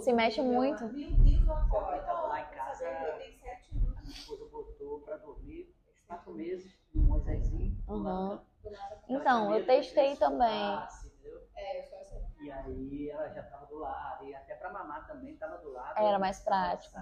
Se 0.00 0.12
mexe 0.12 0.40
Meu 0.42 0.52
muito. 0.52 0.86
Deus, 0.88 1.46
eu 1.46 1.52
acordo. 1.52 1.92
Eu 1.96 2.02
tava 2.04 2.26
lá 2.28 2.40
em 2.40 2.44
pra 2.46 2.56
casa- 2.56 2.84
saber, 2.84 3.08
Eu 3.12 3.18
tenho 3.18 3.38
sete 3.38 3.76
anos. 3.76 3.96
A 3.98 4.00
minha 4.02 4.12
esposa 4.14 4.44
botou 4.50 5.00
pra 5.00 5.16
dormir 5.16 5.74
quatro 6.06 6.32
meses 6.34 6.72
no 6.94 7.02
Moisésinho. 7.02 7.70
do 7.86 7.92
Uhum. 7.94 8.38
Então, 9.08 9.54
eu 9.54 9.64
testei 9.66 10.14
também. 10.16 10.48
soltasse, 10.66 11.08
entendeu? 11.08 11.40
É, 11.56 11.80
eu 11.80 11.84
sou 11.84 11.98
assim. 11.98 12.27
E 12.40 12.50
aí 12.50 13.10
ela 13.10 13.28
já 13.30 13.42
tava 13.42 13.66
do 13.66 13.78
lado, 13.78 14.24
e 14.24 14.34
até 14.34 14.54
pra 14.54 14.72
mamar 14.72 15.06
também 15.06 15.36
tava 15.36 15.58
do 15.58 15.72
lado. 15.72 15.98
Era 15.98 16.18
mais 16.18 16.40
prático. 16.40 16.96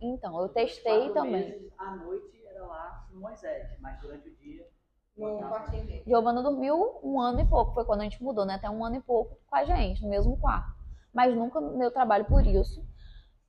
Então, 0.00 0.40
eu 0.40 0.48
testei 0.48 1.10
também. 1.12 1.50
meses, 1.50 1.72
à 1.78 1.92
noite 1.96 2.44
era 2.46 2.64
lá 2.66 3.06
no 3.10 3.20
Moisés, 3.20 3.68
mas 3.80 4.00
durante 4.00 4.28
o 4.28 4.34
dia. 4.36 4.68
No 5.16 5.28
botava- 5.34 5.54
quartinho 5.54 5.86
dele. 5.86 6.02
Giovana 6.06 6.42
dormiu 6.42 6.98
um 7.02 7.20
ano 7.20 7.40
e 7.40 7.46
pouco, 7.46 7.72
foi 7.72 7.84
quando 7.84 8.00
a 8.00 8.04
gente 8.04 8.22
mudou, 8.22 8.44
né? 8.44 8.54
Até 8.54 8.68
um 8.68 8.84
ano 8.84 8.96
e 8.96 9.00
pouco 9.00 9.38
com 9.48 9.56
a 9.56 9.64
gente, 9.64 10.02
no 10.02 10.08
mesmo 10.10 10.36
quarto. 10.36 10.74
Mas 11.12 11.34
nunca 11.34 11.60
deu 11.60 11.90
trabalho 11.92 12.24
por 12.24 12.44
isso. 12.44 12.84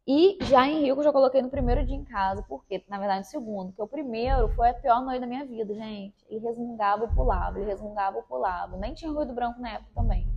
E 0.08 0.38
já 0.44 0.68
em 0.68 0.82
Rio, 0.82 0.96
eu 0.96 1.04
já 1.04 1.12
coloquei 1.12 1.42
no 1.42 1.50
primeiro 1.50 1.84
dia 1.84 1.96
em 1.96 2.06
casa, 2.06 2.44
porque, 2.48 2.86
na 2.88 3.00
verdade, 3.00 3.22
no 3.22 3.26
segundo, 3.26 3.70
porque 3.70 3.82
o 3.82 3.88
primeiro 3.88 4.48
foi 4.50 4.70
a 4.70 4.74
pior 4.76 5.02
noite 5.02 5.20
da 5.22 5.26
minha 5.26 5.44
vida, 5.44 5.74
gente. 5.74 6.24
Ele 6.30 6.46
resmungava 6.46 7.06
e 7.06 7.16
pulava, 7.16 7.58
ele 7.58 7.66
resmungava 7.68 8.20
e 8.20 8.22
pulava. 8.22 8.78
Nem 8.78 8.94
tinha 8.94 9.12
ruído 9.12 9.34
branco 9.34 9.60
na 9.60 9.72
época 9.72 9.90
também. 9.96 10.32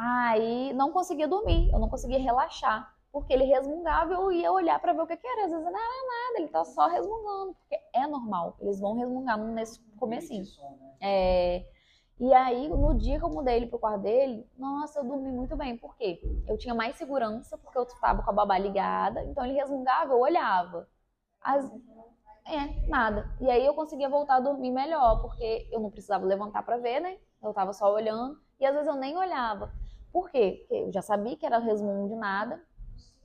Aí 0.00 0.72
não 0.74 0.92
conseguia 0.92 1.26
dormir, 1.26 1.70
eu 1.72 1.78
não 1.80 1.88
conseguia 1.88 2.20
relaxar, 2.20 2.94
porque 3.10 3.32
ele 3.32 3.44
resmungava 3.44 4.12
e 4.12 4.16
eu 4.16 4.30
ia 4.30 4.52
olhar 4.52 4.78
pra 4.78 4.92
ver 4.92 5.00
o 5.02 5.06
que, 5.08 5.16
que 5.16 5.26
era. 5.26 5.46
Às 5.46 5.50
vezes 5.50 5.64
não 5.64 5.72
era 5.72 5.78
nada, 6.06 6.38
ele 6.38 6.48
tá 6.48 6.64
só 6.64 6.86
resmungando, 6.86 7.54
porque 7.54 7.76
é 7.92 8.06
normal, 8.06 8.56
eles 8.60 8.78
vão 8.78 8.94
resmungar 8.96 9.36
nesse 9.38 9.80
comecinho. 9.98 10.44
né? 10.44 10.96
É, 11.00 11.66
e 12.20 12.32
aí, 12.34 12.68
no 12.68 12.94
dia 12.96 13.18
que 13.18 13.24
eu 13.24 13.28
mudei 13.30 13.56
ele 13.56 13.66
pro 13.66 13.78
quarto 13.78 14.02
dele, 14.02 14.48
nossa, 14.56 15.00
eu 15.00 15.04
dormi 15.04 15.32
muito 15.32 15.56
bem. 15.56 15.76
Por 15.76 15.96
quê? 15.96 16.20
Eu 16.46 16.56
tinha 16.58 16.74
mais 16.74 16.96
segurança, 16.96 17.58
porque 17.58 17.78
eu 17.78 17.86
tava 18.00 18.22
com 18.22 18.30
a 18.30 18.34
babá 18.34 18.58
ligada, 18.58 19.24
então 19.24 19.44
ele 19.44 19.54
resmungava, 19.54 20.12
eu 20.12 20.20
olhava. 20.20 20.88
As- 21.42 21.70
É, 22.46 22.88
nada. 22.88 23.30
E 23.40 23.50
aí 23.50 23.64
eu 23.66 23.74
conseguia 23.74 24.08
voltar 24.08 24.36
a 24.36 24.40
dormir 24.40 24.70
melhor, 24.70 25.20
porque 25.20 25.68
eu 25.70 25.80
não 25.80 25.90
precisava 25.90 26.24
levantar 26.26 26.62
pra 26.64 26.78
ver, 26.78 27.00
né? 27.00 27.18
Eu 27.42 27.52
tava 27.52 27.72
só 27.74 27.92
olhando, 27.92 28.38
e 28.58 28.64
às 28.66 28.72
vezes 28.74 28.88
eu 28.88 28.94
nem 28.96 29.16
olhava. 29.16 29.72
Por 30.18 30.32
quê? 30.32 30.56
Porque 30.58 30.74
eu 30.74 30.92
já 30.92 31.00
sabia 31.00 31.36
que 31.36 31.46
era 31.46 31.60
resmungo 31.60 32.08
de 32.08 32.16
nada, 32.16 32.60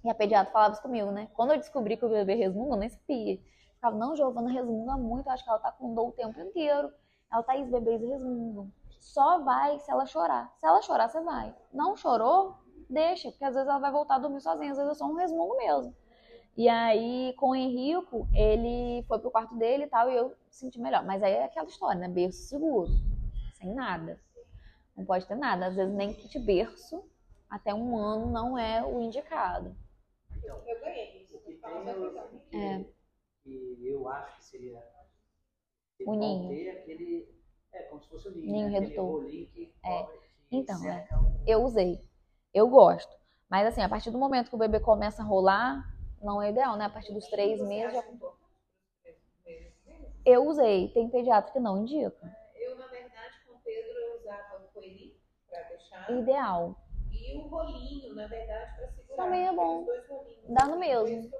e 0.03 0.09
a 0.11 0.13
pediatra 0.13 0.53
falava 0.53 0.73
isso 0.73 0.81
comigo, 0.83 1.09
né? 1.09 1.27
Quando 1.33 1.49
eu 1.49 1.57
descobri 1.57 1.97
que 1.97 2.05
o 2.05 2.09
bebê 2.09 2.35
resmunga, 2.35 2.75
eu 2.75 2.79
nem 2.79 2.87
sabia. 2.87 3.33
Eu 3.33 3.39
Ficava, 3.73 3.97
não, 3.97 4.15
Giovana 4.15 4.51
resmunga 4.51 4.95
muito, 4.95 5.27
acho 5.27 5.43
que 5.43 5.49
ela 5.49 5.57
tá 5.57 5.71
com 5.71 5.95
dor 5.95 6.09
o 6.09 6.11
tempo 6.11 6.39
inteiro. 6.39 6.91
Ela, 7.31 7.41
Thaís, 7.41 7.67
bebês 7.67 7.99
resmungam. 7.99 8.71
Só 8.99 9.39
vai 9.39 9.79
se 9.79 9.89
ela 9.89 10.05
chorar. 10.05 10.53
Se 10.59 10.67
ela 10.67 10.83
chorar, 10.83 11.09
você 11.09 11.19
vai. 11.21 11.55
Não 11.73 11.95
chorou, 11.95 12.57
deixa, 12.87 13.31
porque 13.31 13.43
às 13.43 13.55
vezes 13.55 13.67
ela 13.67 13.79
vai 13.79 13.91
voltar 13.91 14.17
a 14.17 14.19
dormir 14.19 14.41
sozinha, 14.41 14.69
às 14.69 14.77
vezes 14.77 14.91
é 14.91 14.95
só 14.95 15.07
um 15.07 15.15
resmungo 15.15 15.57
mesmo. 15.57 15.95
E 16.55 16.69
aí, 16.69 17.33
com 17.39 17.49
o 17.49 17.55
Henrico, 17.55 18.27
ele 18.35 19.03
foi 19.07 19.17
pro 19.17 19.31
quarto 19.31 19.55
dele 19.55 19.85
e 19.85 19.87
tal, 19.87 20.11
e 20.11 20.15
eu 20.15 20.35
senti 20.51 20.79
melhor. 20.79 21.03
Mas 21.03 21.23
aí 21.23 21.33
é 21.33 21.45
aquela 21.45 21.65
história, 21.65 21.99
né? 21.99 22.07
Berço 22.07 22.43
seguro, 22.43 22.91
sem 23.55 23.73
nada. 23.73 24.21
Não 24.95 25.05
pode 25.05 25.25
ter 25.27 25.35
nada. 25.35 25.67
Às 25.67 25.75
vezes 25.75 25.93
nem 25.93 26.13
kit 26.13 26.37
berço, 26.39 27.03
até 27.49 27.73
um 27.73 27.97
ano 27.97 28.27
não 28.31 28.57
é 28.57 28.83
o 28.85 29.01
indicado. 29.01 29.75
Então, 30.37 30.57
Eu 30.67 30.79
ganhei 30.81 31.21
isso. 31.23 31.37
o 31.37 31.39
que 31.41 31.59
É. 32.55 32.85
que 33.43 33.87
eu 33.87 34.07
acho 34.09 34.37
que 34.37 34.43
seria 34.45 34.83
O 36.05 36.15
ninho. 36.15 36.49
ter 36.49 36.69
aquele 36.69 37.33
é 37.71 37.83
como 37.83 38.01
se 38.03 38.09
fosse 38.09 38.27
o 38.27 38.31
ninho, 38.31 38.51
Ninho 38.51 38.69
né? 38.69 38.79
redutor. 38.79 39.25
que 39.25 39.73
É. 39.83 40.03
cobre, 40.03 40.17
que 40.49 40.55
Então, 40.57 40.77
cerca 40.77 41.19
o- 41.19 41.43
Eu 41.47 41.63
usei. 41.63 41.99
Eu 42.53 42.67
gosto. 42.69 43.11
Mas 43.49 43.67
assim, 43.67 43.81
a 43.81 43.89
partir 43.89 44.11
do 44.11 44.17
momento 44.17 44.49
que 44.49 44.55
o 44.55 44.59
bebê 44.59 44.79
começa 44.79 45.21
a 45.21 45.25
rolar, 45.25 45.83
não 46.21 46.41
é 46.41 46.49
ideal, 46.51 46.77
né? 46.77 46.85
A 46.85 46.89
partir 46.89 47.13
dos 47.13 47.27
três 47.27 47.59
meses. 47.61 47.93
já-? 47.93 48.03
Eu 50.25 50.47
usei. 50.47 50.87
Tem 50.89 51.09
pediatra 51.09 51.51
que 51.51 51.59
não 51.59 51.79
indica. 51.79 52.37
Eu, 52.55 52.77
na 52.77 52.87
verdade, 52.87 53.33
com 53.45 53.55
o 53.55 53.59
Pedro, 53.59 53.91
eu 53.91 54.19
usava 54.19 54.63
o 54.63 54.67
coelhinho 54.69 55.15
pra 55.49 55.61
deixar. 55.63 56.02
Ideal. 56.19 56.75
E 57.11 57.37
o 57.37 57.41
rolinho, 57.47 58.13
na 58.15 58.27
verdade, 58.27 58.75
pra 58.75 58.87
segurar. 58.89 59.15
Também 59.23 59.47
é 59.47 59.53
bom. 59.53 59.85
Dá 60.49 60.65
no 60.65 60.77
mesmo. 60.77 61.19
isso 61.19 61.35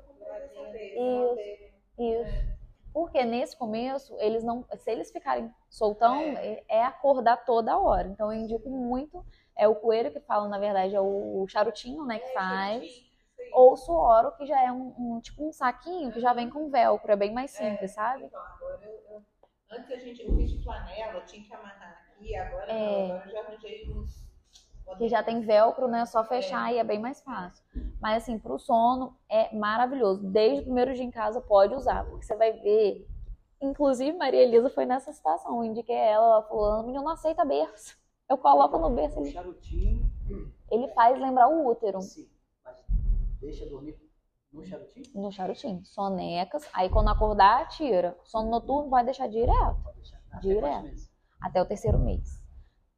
Isso. 0.96 1.64
Isso. 2.00 2.54
Porque 2.94 3.24
nesse 3.26 3.58
começo, 3.58 4.16
eles 4.20 4.44
não. 4.44 4.64
Se 4.78 4.92
eles 4.92 5.12
ficarem 5.12 5.52
soltão, 5.70 6.38
é, 6.38 6.64
é 6.70 6.84
acordar 6.84 7.38
toda 7.44 7.78
hora. 7.78 8.08
Então 8.08 8.32
eu 8.32 8.40
indico 8.40 8.70
muito. 8.70 9.26
É 9.58 9.68
o 9.68 9.76
coelho 9.76 10.12
que 10.12 10.20
fala, 10.22 10.48
na 10.48 10.60
verdade, 10.60 10.96
é 10.96 11.02
o 11.02 11.46
charutinho, 11.48 12.06
né, 12.06 12.20
que 12.20 12.26
É, 12.30 12.34
faz. 12.34 12.82
gente. 12.84 13.14
Ou 13.52 13.74
o 13.74 13.78
suoro, 13.78 14.32
que 14.36 14.46
já 14.48 14.60
é 14.64 14.72
um, 14.72 14.94
um- 14.98 15.20
tipo 15.22 15.48
um 15.48 15.52
saquinho 15.52 16.12
que 16.12 16.20
já 16.20 16.34
vem 16.34 16.50
com 16.50 16.70
velcro, 16.70 17.12
é 17.12 17.16
bem 17.16 17.32
mais 17.32 17.52
simples, 17.52 17.92
sabe? 17.92 18.26
Então, 18.26 18.42
agora 18.42 18.80
eu, 18.84 18.92
eu- 19.16 19.24
Antes 19.72 19.92
a 19.92 19.98
gente, 19.98 20.22
eu 20.24 20.36
fiz 20.36 20.52
de 20.52 20.64
flanela, 20.64 21.14
eu 21.20 21.26
tinha 21.26 21.44
que 21.44 21.54
amarrar 21.54 22.04
aqui, 22.16 22.36
agora 22.36 22.72
É. 22.72 22.80
não, 23.08 23.16
agora 23.16 23.26
eu 23.28 23.32
já 23.32 23.40
arranjei 23.42 23.90
uns. 23.92 24.23
Que 24.98 25.10
já 25.10 25.24
tem 25.24 25.42
velcro, 25.42 25.88
né? 25.88 26.02
É 26.02 26.06
só 26.06 26.24
fechar 26.24 26.72
e 26.74 26.78
é 26.78 26.84
bem 26.84 27.00
mais 27.00 27.22
fácil. 27.22 27.64
Mas 28.02 28.24
assim, 28.24 28.38
pro 28.38 28.60
sono 28.60 29.18
é 29.30 29.56
maravilhoso. 29.56 30.24
Desde 30.24 30.62
o 30.62 30.64
primeiro 30.66 30.94
dia 30.94 31.04
em 31.04 31.12
casa 31.12 31.42
pode 31.42 31.74
usar, 31.74 32.06
porque 32.06 32.26
você 32.26 32.36
vai 32.36 32.52
ver. 32.54 33.08
Inclusive, 33.62 34.16
Maria 34.18 34.42
Elisa 34.44 34.70
foi 34.70 34.86
nessa 34.86 35.12
situação. 35.12 35.58
Eu 35.58 35.64
indiquei 35.64 35.96
ela, 35.96 36.26
ela 36.26 36.44
falou: 36.44 36.82
o 36.82 36.84
menino 36.84 37.04
não 37.04 37.12
aceita 37.12 37.46
berço. 37.46 37.98
Eu 38.30 38.38
coloco 38.38 38.78
no 38.78 38.90
berço, 38.90 39.20
o 39.20 39.24
ele, 39.24 39.32
charutinho 39.32 40.14
ele 40.72 40.88
faz 40.90 41.20
lembrar 41.20 41.48
o 41.50 41.68
útero 41.70 42.02
sim, 42.02 42.28
mas 42.64 42.84
deixa 43.40 43.66
dormir 43.68 43.96
no 44.52 44.64
charutinho 44.64 45.06
no 45.14 45.32
charutinho. 45.32 45.86
Sonecas, 45.86 46.68
aí 46.74 46.90
quando 46.90 47.10
acordar, 47.10 47.68
tira. 47.70 48.18
Sono 48.24 48.50
noturno 48.50 48.90
vai 48.90 49.04
deixar 49.04 49.28
direto. 49.28 49.82
pode 49.84 49.98
deixar 49.98 50.18
até 50.32 50.40
Direto. 50.40 51.10
até 51.42 51.62
o 51.62 51.66
terceiro 51.66 52.00
mês. 52.00 52.43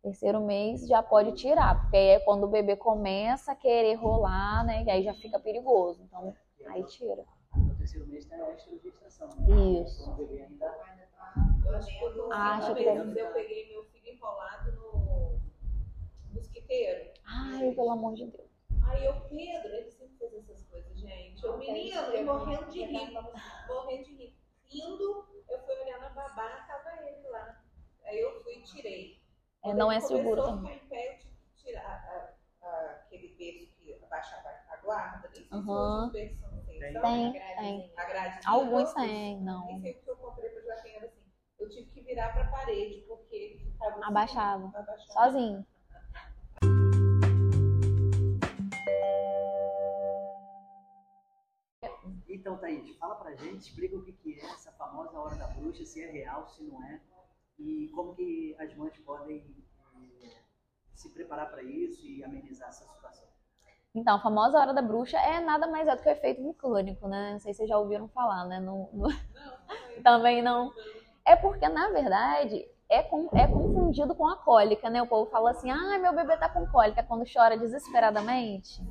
Terceiro 0.05 0.39
mês 0.39 0.85
já 0.87 1.01
pode 1.01 1.31
tirar, 1.31 1.81
porque 1.81 1.97
aí 1.97 2.07
é 2.09 2.19
quando 2.19 2.43
o 2.43 2.47
bebê 2.47 2.75
começa 2.75 3.53
a 3.53 3.55
querer 3.55 3.95
rolar, 3.95 4.63
né? 4.63 4.83
E 4.83 4.89
aí 4.91 5.01
já 5.01 5.15
fica 5.15 5.39
perigoso. 5.39 5.99
Então, 6.03 6.31
aí 6.67 6.83
tira. 6.83 7.25
até 7.51 7.59
o 7.59 7.75
terceiro 7.75 8.05
mês 8.05 8.23
tem 8.25 8.39
a 8.39 8.51
extra-gestação. 8.51 9.27
Né? 9.29 9.81
Isso. 9.81 10.07
O 10.11 10.13
bebê 10.13 10.43
ainda 10.43 10.65
Eu 11.65 11.75
acho 11.75 11.87
que 11.87 12.03
eu 12.03 12.27
meses, 12.75 13.13
deve- 13.15 13.19
eu 13.19 13.33
peguei 13.33 13.67
meu 13.71 13.83
filho 13.85 14.13
enrolado 14.13 14.71
no 14.73 15.39
mosquiteiro. 16.35 17.09
Ai, 17.25 17.71
pelo 17.71 17.89
amor 17.89 18.13
de 18.13 18.27
Deus. 18.27 18.45
Aí 18.83 19.05
eu, 19.05 19.21
Pedro, 19.21 19.73
ele 19.73 19.89
sempre 19.89 20.17
fez 20.19 20.33
essas 20.35 20.63
coisas, 20.65 20.99
gente. 20.99 21.43
O 21.47 21.57
menino, 21.57 21.99
eu 22.13 22.25
morrendo 22.25 22.71
de 22.71 22.83
rir, 22.83 23.11
morrendo 23.67 24.03
de 24.03 24.13
rir. 24.13 24.35
Indo, 24.71 25.25
eu 25.49 25.59
fui 25.65 25.75
olhar 25.81 25.99
na 25.99 26.09
babá, 26.09 26.63
tava 26.67 26.91
ele 27.07 27.27
lá. 27.27 27.59
Aí 28.05 28.19
eu 28.19 28.43
fui 28.43 28.59
e 28.59 28.61
tirei. 28.61 29.24
É, 29.65 29.73
não 29.73 29.91
é 29.91 29.99
seguro 29.99 30.41
começou 30.43 30.53
a 30.53 30.57
também. 30.57 30.79
tive 30.79 31.35
que 31.35 31.63
tirar 31.63 31.81
a- 32.61 32.65
a- 32.67 32.91
aquele 33.03 33.35
berço 33.35 33.75
que 33.77 33.93
abaixava 34.03 34.49
a 34.69 34.77
guarda. 34.77 35.29
Nem 35.29 35.33
sei 35.33 35.47
se 35.49 35.55
hoje 35.55 36.35
são 36.39 36.49
assim, 36.59 36.79
Tem. 36.79 36.93
sabe? 36.93 37.01
Tem, 37.01 37.27
A 37.41 37.55
tem. 37.61 37.93
A 37.97 38.05
gradezinha, 38.05 38.41
Alguns 38.53 38.93
têm, 38.93 39.41
não. 39.41 39.65
Nem 39.65 39.81
sei 39.81 39.91
o 39.93 40.03
que 40.03 40.09
eu 40.11 40.17
comprei 40.17 40.49
pra 40.49 40.61
Joaquim 40.61 40.89
era 40.95 41.05
assim. 41.07 41.25
Eu 41.59 41.69
tive 41.69 41.89
que 41.89 42.01
virar 42.01 42.31
pra 42.33 42.45
parede, 42.47 43.03
porque 43.07 43.35
ele 43.35 43.59
ficava 43.71 43.91
assim, 43.95 44.03
Abaixava. 44.03 44.67
abaixava. 44.67 44.99
Sozinho. 45.13 45.65
Então, 52.29 52.57
Thaís, 52.57 52.95
fala 52.97 53.15
pra 53.15 53.35
gente, 53.35 53.61
explica 53.61 53.95
o 53.95 54.03
que, 54.03 54.11
que 54.13 54.39
é 54.39 54.45
essa 54.45 54.71
famosa 54.73 55.17
hora 55.17 55.35
da 55.35 55.47
bruxa, 55.47 55.85
se 55.85 56.03
é 56.03 56.11
real, 56.11 56.47
se 56.47 56.63
não 56.63 56.83
é, 56.83 56.99
como 57.95 58.13
que 58.15 58.55
as 58.59 58.73
mães 58.75 58.97
podem 58.99 59.43
eh, 60.21 60.29
se 60.93 61.09
preparar 61.09 61.49
para 61.49 61.63
isso 61.63 62.05
e 62.05 62.23
amenizar 62.23 62.69
essa 62.69 62.85
situação. 62.85 63.25
Então, 63.93 64.17
a 64.17 64.21
famosa 64.21 64.59
hora 64.59 64.73
da 64.73 64.81
bruxa 64.81 65.17
é 65.17 65.39
nada 65.39 65.67
mais 65.67 65.87
é 65.87 65.95
do 65.95 66.01
que 66.03 66.09
o 66.09 66.11
efeito 66.11 66.43
vulcânico, 66.43 67.07
né? 67.07 67.31
Não 67.33 67.39
sei 67.39 67.53
se 67.53 67.57
vocês 67.59 67.69
já 67.69 67.77
ouviram 67.77 68.09
falar, 68.09 68.45
né? 68.45 68.59
No- 68.59 68.89
no- 68.91 69.07
Também 70.03 70.41
não. 70.41 70.71
É 71.25 71.35
porque, 71.35 71.67
na 71.69 71.89
verdade, 71.89 72.67
é, 72.89 73.01
com- 73.01 73.29
é 73.33 73.47
confundido 73.47 74.13
com 74.13 74.27
a 74.27 74.35
cólica, 74.35 74.89
né? 74.89 75.01
O 75.01 75.07
povo 75.07 75.31
fala 75.31 75.51
assim, 75.51 75.71
ah, 75.71 75.97
meu 75.97 76.13
bebê 76.13 76.35
tá 76.37 76.49
com 76.49 76.67
cólica, 76.67 77.03
quando 77.03 77.25
chora 77.31 77.57
desesperadamente. 77.57 78.81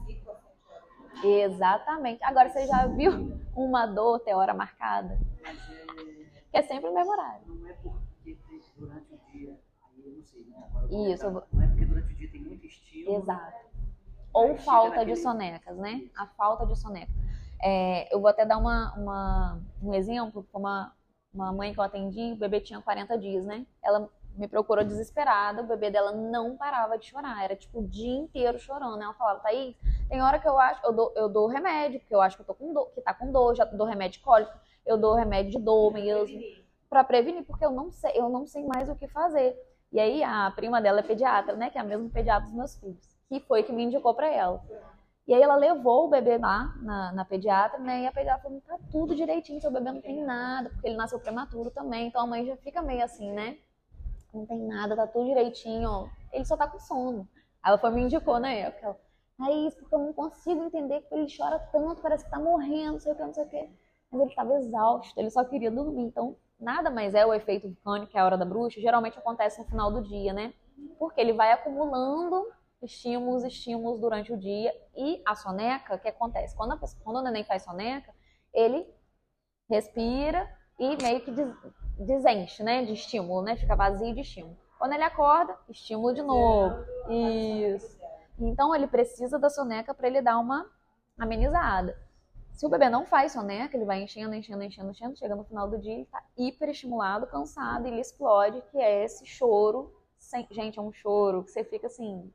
Exatamente. 1.23 2.23
Agora, 2.25 2.49
você 2.51 2.67
já 2.67 2.87
viu 2.87 3.39
uma 3.55 3.87
dor 3.87 4.21
ter 4.21 4.35
hora 4.35 4.53
marcada? 4.55 5.19
É, 5.45 5.53
Que 6.51 6.59
é 6.59 6.63
sempre 6.63 6.89
horário. 6.89 7.47
não 7.47 7.69
é 7.69 7.73
porque 7.75 8.35
tem, 8.47 8.63
durante 8.77 9.13
o 9.13 9.19
dia, 9.33 9.59
sei, 10.35 10.45
né? 10.51 10.57
Agora, 10.67 10.87
vou 10.89 11.07
Isso. 11.09 11.31
Não 11.31 11.63
é 11.63 11.67
porque 11.69 11.85
durante 11.87 12.13
o 12.13 12.17
dia 12.17 12.31
tem 12.31 12.41
muito 12.43 12.67
estímulo. 12.67 13.17
Exato. 13.19 13.65
Ou 14.33 14.57
falta 14.57 14.91
de 14.91 14.97
naquele- 14.97 15.17
sonecas, 15.17 15.77
né? 15.77 16.09
A 16.17 16.27
falta 16.27 16.67
de 16.67 16.77
soneca. 16.79 17.13
É, 17.63 18.13
eu 18.15 18.21
vou 18.21 18.29
até 18.29 18.45
dar 18.45 18.59
uma, 18.59 18.93
uma- 18.95 19.61
um 19.83 19.95
exemplo. 19.95 20.47
Uma, 20.53 20.93
uma 21.33 21.53
mãe 21.53 21.73
que 21.73 21.79
eu 21.81 21.85
atendi, 21.85 22.33
o 22.33 22.37
bebê 22.37 22.61
tinha 22.61 22.81
40 22.83 23.17
dias, 23.17 23.45
né? 23.45 23.65
Ela 23.83 24.09
me 24.37 24.49
procurou 24.49 24.85
desesperada, 24.85 25.63
o 25.63 25.67
bebê 25.67 25.91
dela 25.91 26.11
não 26.13 26.57
parava 26.57 26.99
de 26.99 27.07
chorar. 27.07 27.43
Era 27.45 27.55
tipo 27.55 27.79
o 27.81 27.87
dia 27.89 28.13
inteiro 28.17 28.59
chorando. 28.59 29.01
Ela 29.01 29.15
falava, 29.15 29.41
Thaís, 29.41 29.77
tem 30.09 30.21
hora 30.21 30.39
que 30.41 30.49
eu 30.49 30.59
acho, 30.59 30.85
eu 30.85 30.93
dou, 30.93 31.13
eu 31.17 31.29
dou 31.29 31.47
remédio, 31.47 32.01
porque 32.01 32.15
eu 32.15 32.21
acho 32.21 32.37
que 32.37 32.43
eu 32.43 32.47
tô 32.47 32.55
com 32.55 32.73
dor, 32.73 32.91
que 32.91 33.01
tá 33.01 33.15
com 33.15 33.31
dor, 33.31 33.55
já 33.55 33.65
dou 33.65 33.87
remédio 33.87 34.21
cólico, 34.23 34.53
eu 34.85 34.99
dou 34.99 35.15
remédio 35.15 35.53
de 35.53 35.59
dor 35.59 35.93
mesmo 35.93 36.41
para 36.91 37.05
prevenir, 37.05 37.45
porque 37.45 37.65
eu 37.65 37.71
não 37.71 37.91
sei, 37.93 38.13
eu 38.15 38.29
não 38.29 38.47
sei 38.47 38.65
mais 38.65 38.89
o 38.89 38.97
que 38.97 39.07
fazer. 39.09 39.57
E 39.95 40.01
aí 40.01 40.25
a 40.25 40.51
prima 40.51 40.83
dela 40.83 40.99
é 40.99 41.03
pediatra, 41.05 41.55
né, 41.55 41.71
que 41.71 41.79
é 41.79 41.81
a 41.81 41.85
mesma 41.85 42.11
pediatra 42.11 42.47
dos 42.47 42.53
meus 42.53 42.77
filhos, 42.77 43.17
que 43.29 43.39
foi 43.39 43.63
que 43.63 43.73
me 43.73 43.85
indicou 43.85 44.13
para 44.13 44.27
ela. 44.27 44.61
E 45.25 45.33
aí 45.33 45.41
ela 45.41 45.55
levou 45.55 46.07
o 46.07 46.09
bebê 46.09 46.37
lá 46.37 46.75
na, 46.83 47.13
na 47.13 47.25
pediatra, 47.25 47.79
né, 47.79 48.03
e 48.03 48.07
a 48.09 48.13
pediatra 48.13 48.43
falou, 48.43 48.61
tá 48.63 48.77
tudo 48.91 49.15
direitinho, 49.15 49.61
seu 49.61 49.71
bebê 49.71 49.93
não 49.93 50.01
tem 50.01 50.21
nada, 50.25 50.69
porque 50.69 50.89
ele 50.89 50.97
nasceu 50.97 51.21
prematuro 51.21 51.71
também, 51.71 52.09
então 52.09 52.23
a 52.23 52.27
mãe 52.27 52.45
já 52.45 52.57
fica 52.57 52.83
meio 52.83 53.05
assim, 53.05 53.31
né, 53.31 53.57
não 54.35 54.45
tem 54.45 54.59
nada, 54.67 54.97
tá 54.97 55.07
tudo 55.07 55.27
direitinho, 55.27 56.11
ele 56.33 56.45
só 56.45 56.57
tá 56.57 56.67
com 56.67 56.81
sono. 56.81 57.29
Aí 57.63 57.71
ela 57.71 57.79
foi 57.79 57.91
me 57.93 58.03
indicou 58.03 58.41
na 58.41 58.53
época, 58.53 58.87
ela, 58.87 59.01
Thaís, 59.39 59.77
porque 59.77 59.95
eu 59.95 60.01
não 60.01 60.13
consigo 60.13 60.65
entender 60.65 61.03
que 61.03 61.15
ele 61.15 61.29
chora 61.37 61.61
tanto, 61.71 62.03
parece 62.03 62.25
que 62.25 62.31
tá 62.33 62.41
morrendo, 62.41 62.95
não 62.95 63.01
sei 63.01 63.13
o 63.13 63.15
que, 63.15 63.23
não 63.23 63.33
sei 63.33 63.45
o 63.45 63.49
que. 63.49 63.71
Mas 64.11 64.21
ele 64.21 64.31
estava 64.31 64.55
exausto, 64.55 65.21
ele 65.21 65.31
só 65.31 65.45
queria 65.45 65.71
dormir. 65.71 66.03
Então, 66.03 66.37
nada 66.65 66.91
mais 66.91 67.15
é 67.15 67.25
o 67.25 67.35
efeito 67.35 67.69
vulcânico, 67.69 68.11
que 68.11 68.19
é 68.19 68.21
a 68.21 68.25
hora 68.25 68.39
da 68.39 68.45
bruxa, 68.45 68.81
geralmente 68.81 69.19
acontece 69.19 69.61
no 69.61 69.67
final 69.67 69.93
do 69.93 70.03
dia, 70.03 70.33
né? 70.33 70.53
Porque 70.99 71.21
ele 71.21 71.33
vai 71.33 71.53
acumulando 71.53 72.47
estímulos, 72.83 73.45
estímulos 73.45 74.01
durante 74.01 74.33
o 74.33 74.37
dia. 74.37 74.73
E 74.97 75.23
a 75.25 75.35
soneca, 75.35 75.95
o 75.95 75.99
que 75.99 76.09
acontece? 76.09 76.57
Quando, 76.57 76.79
pessoa, 76.79 77.01
quando 77.05 77.17
o 77.19 77.23
neném 77.23 77.45
faz 77.45 77.63
soneca, 77.63 78.13
ele 78.53 78.87
respira 79.71 80.49
e 80.79 80.97
meio 81.03 81.21
que 81.21 81.31
des, 81.31 81.55
desenche, 81.99 82.63
né? 82.63 82.85
De 82.85 82.93
estímulo, 82.93 83.43
né? 83.43 83.57
Fica 83.57 83.77
vazio 83.77 84.15
de 84.15 84.21
estímulo. 84.21 84.57
Quando 84.79 84.93
ele 84.93 85.05
acorda, 85.05 85.57
estímulo 85.69 86.15
de 86.15 86.23
novo. 86.23 86.85
Isso. 87.09 87.99
Então 88.39 88.75
ele 88.75 88.87
precisa 88.87 89.39
da 89.39 89.49
soneca 89.49 89.95
para 89.95 90.09
ele 90.09 90.21
dar 90.21 90.39
uma 90.39 90.69
amenizada. 91.19 91.97
Se 92.55 92.65
o 92.65 92.69
bebê 92.69 92.89
não 92.89 93.05
faz 93.05 93.33
soneca, 93.33 93.77
ele 93.77 93.85
vai 93.85 94.03
enchendo, 94.03 94.33
enchendo, 94.33 94.63
enchendo, 94.63 94.91
enchendo, 94.91 95.17
chega 95.17 95.35
no 95.35 95.45
final 95.45 95.69
do 95.69 95.77
dia, 95.77 95.93
ele 95.93 96.07
tá 96.07 96.23
hiperestimulado, 96.39 97.27
cansado, 97.27 97.87
e 97.87 97.91
ele 97.91 98.01
explode, 98.01 98.63
que 98.71 98.79
é 98.79 99.05
esse 99.05 99.27
choro. 99.27 99.93
Sem... 100.19 100.47
Gente, 100.51 100.79
é 100.79 100.83
um 100.83 100.93
choro 100.93 101.43
que 101.43 101.51
você 101.51 101.65
fica 101.65 101.89
assim. 101.89 102.33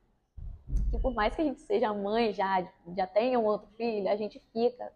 Que 0.90 0.98
por 0.98 1.14
mais 1.14 1.34
que 1.34 1.40
a 1.40 1.44
gente 1.44 1.62
seja 1.62 1.92
mãe 1.94 2.34
já, 2.34 2.62
já 2.94 3.06
tenha 3.06 3.38
um 3.38 3.46
outro 3.46 3.68
filho, 3.76 4.10
a 4.10 4.16
gente 4.16 4.38
fica 4.52 4.92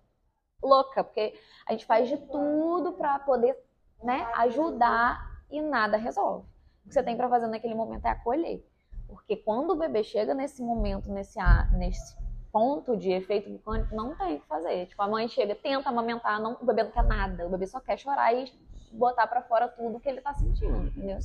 louca, 0.63 1.03
porque 1.03 1.35
a 1.67 1.73
gente 1.73 1.87
faz 1.87 2.07
de 2.09 2.19
tudo 2.19 2.93
para 2.93 3.19
poder 3.21 3.57
né, 4.03 4.31
ajudar 4.37 5.43
e 5.51 5.63
nada 5.63 5.97
resolve. 5.97 6.47
O 6.85 6.89
que 6.89 6.95
você 6.95 7.03
tem 7.03 7.17
para 7.17 7.31
fazer 7.31 7.47
naquele 7.47 7.75
momento 7.75 8.05
é 8.05 8.11
acolher. 8.11 8.63
Porque 9.09 9.37
quando 9.37 9.71
o 9.71 9.77
bebê 9.77 10.05
chega 10.05 10.35
nesse 10.35 10.63
momento, 10.63 11.11
nesse, 11.11 11.39
nesse 11.73 12.15
ponto 12.55 12.97
de 12.97 13.11
efeito 13.11 13.51
vulcânico, 13.51 13.95
não 13.97 14.17
tem 14.17 14.37
o 14.37 14.41
que 14.41 14.47
fazer. 14.47 14.87
Tipo, 14.87 15.03
a 15.03 15.09
mãe 15.09 15.29
chega, 15.29 15.57
tenta 15.57 15.89
amamentar, 15.91 16.41
não, 16.41 16.57
o 16.61 16.65
bebê 16.65 16.85
não 16.85 16.93
quer 16.93 17.05
nada. 17.05 17.47
O 17.47 17.51
bebê 17.51 17.67
só 17.67 17.81
quer 17.81 17.99
chorar 17.99 18.33
e 18.33 18.53
botar 18.93 19.27
para 19.27 19.43
fora 19.43 19.69
tudo 19.69 20.01
que 20.01 20.09
ele 20.09 20.21
tá 20.21 20.33
sentindo, 20.35 20.87
entendeu? 20.87 21.19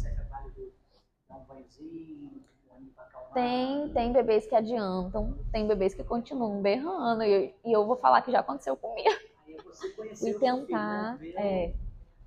Um 1.80 2.42
um 2.72 2.76
aninho 2.76 2.94
pra 2.96 3.04
acalmar. 3.06 3.34
Tem, 3.34 3.90
tem 3.94 4.12
bebês 4.14 4.48
que 4.48 4.56
adiantam, 4.56 5.38
tem 5.52 5.68
bebês 5.68 5.94
que 5.94 6.04
continuam 6.04 6.62
berrando, 6.62 7.24
e, 7.24 7.54
e 7.66 7.72
eu 7.72 7.86
vou 7.86 7.98
falar 7.98 8.22
que 8.22 8.32
já 8.32 8.40
aconteceu 8.40 8.76
comigo. 8.76 9.10
Fui 10.18 10.34
tentar, 10.34 11.18
né? 11.18 11.30
É. 11.38 11.74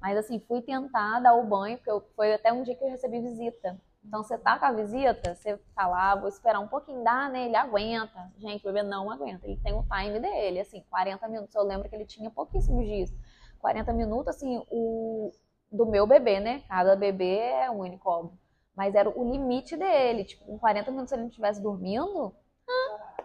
Mas 0.01 0.19
assim, 0.19 0.41
fui 0.41 0.61
tentar 0.63 1.21
dar 1.21 1.35
o 1.35 1.45
banho, 1.45 1.77
porque 1.79 1.91
eu- 1.91 2.05
foi 2.17 2.33
até 2.35 2.53
um 2.53 2.63
dia 2.63 2.75
que 2.77 2.85
eu 2.85 2.89
recebi 2.91 3.21
visita. 3.21 3.79
Então 4.05 4.23
você 4.23 4.37
tá 4.37 4.59
com 4.59 4.65
a 4.65 4.73
visita, 4.73 5.35
você 5.35 5.57
tá 5.75 5.87
lá, 5.87 6.15
vou 6.17 6.29
esperar 6.29 6.59
um 6.61 6.69
pouquinho, 6.69 7.05
dá, 7.05 7.29
né? 7.29 7.47
Ele 7.47 7.57
aguenta. 7.57 8.33
Gente, 8.37 8.63
o 8.63 8.73
bebê 8.73 8.83
não 8.83 9.11
aguenta. 9.11 9.47
Ele 9.47 9.57
tem 9.59 9.73
o 9.73 9.85
time 9.85 10.19
dele, 10.19 10.61
assim, 10.61 10.85
40 10.91 11.29
minutos. 11.29 11.55
Eu 11.55 11.63
lembro 11.63 11.89
que 11.89 11.95
ele 11.95 12.05
tinha 12.07 12.31
pouquíssimos 12.31 12.85
dias. 12.87 13.15
40 13.61 13.93
minutos, 13.93 14.35
assim, 14.35 14.65
o 14.71 15.31
do 15.71 15.87
meu 15.87 16.07
bebê, 16.07 16.41
né? 16.41 16.63
Cada 16.69 16.97
bebê 16.97 17.39
é 17.39 17.71
um 17.71 17.79
único, 17.79 18.09
óbvio. 18.11 18.39
Mas 18.77 18.95
era 18.95 19.09
o 19.09 19.31
limite 19.31 19.77
dele. 19.77 20.25
Tipo, 20.25 20.45
com 20.45 20.59
40 20.59 20.91
minutos, 20.91 21.11
se 21.11 21.15
ele 21.15 21.23
não 21.23 21.29
estivesse 21.29 21.63
dormindo. 21.63 22.35
ah, 22.69 23.25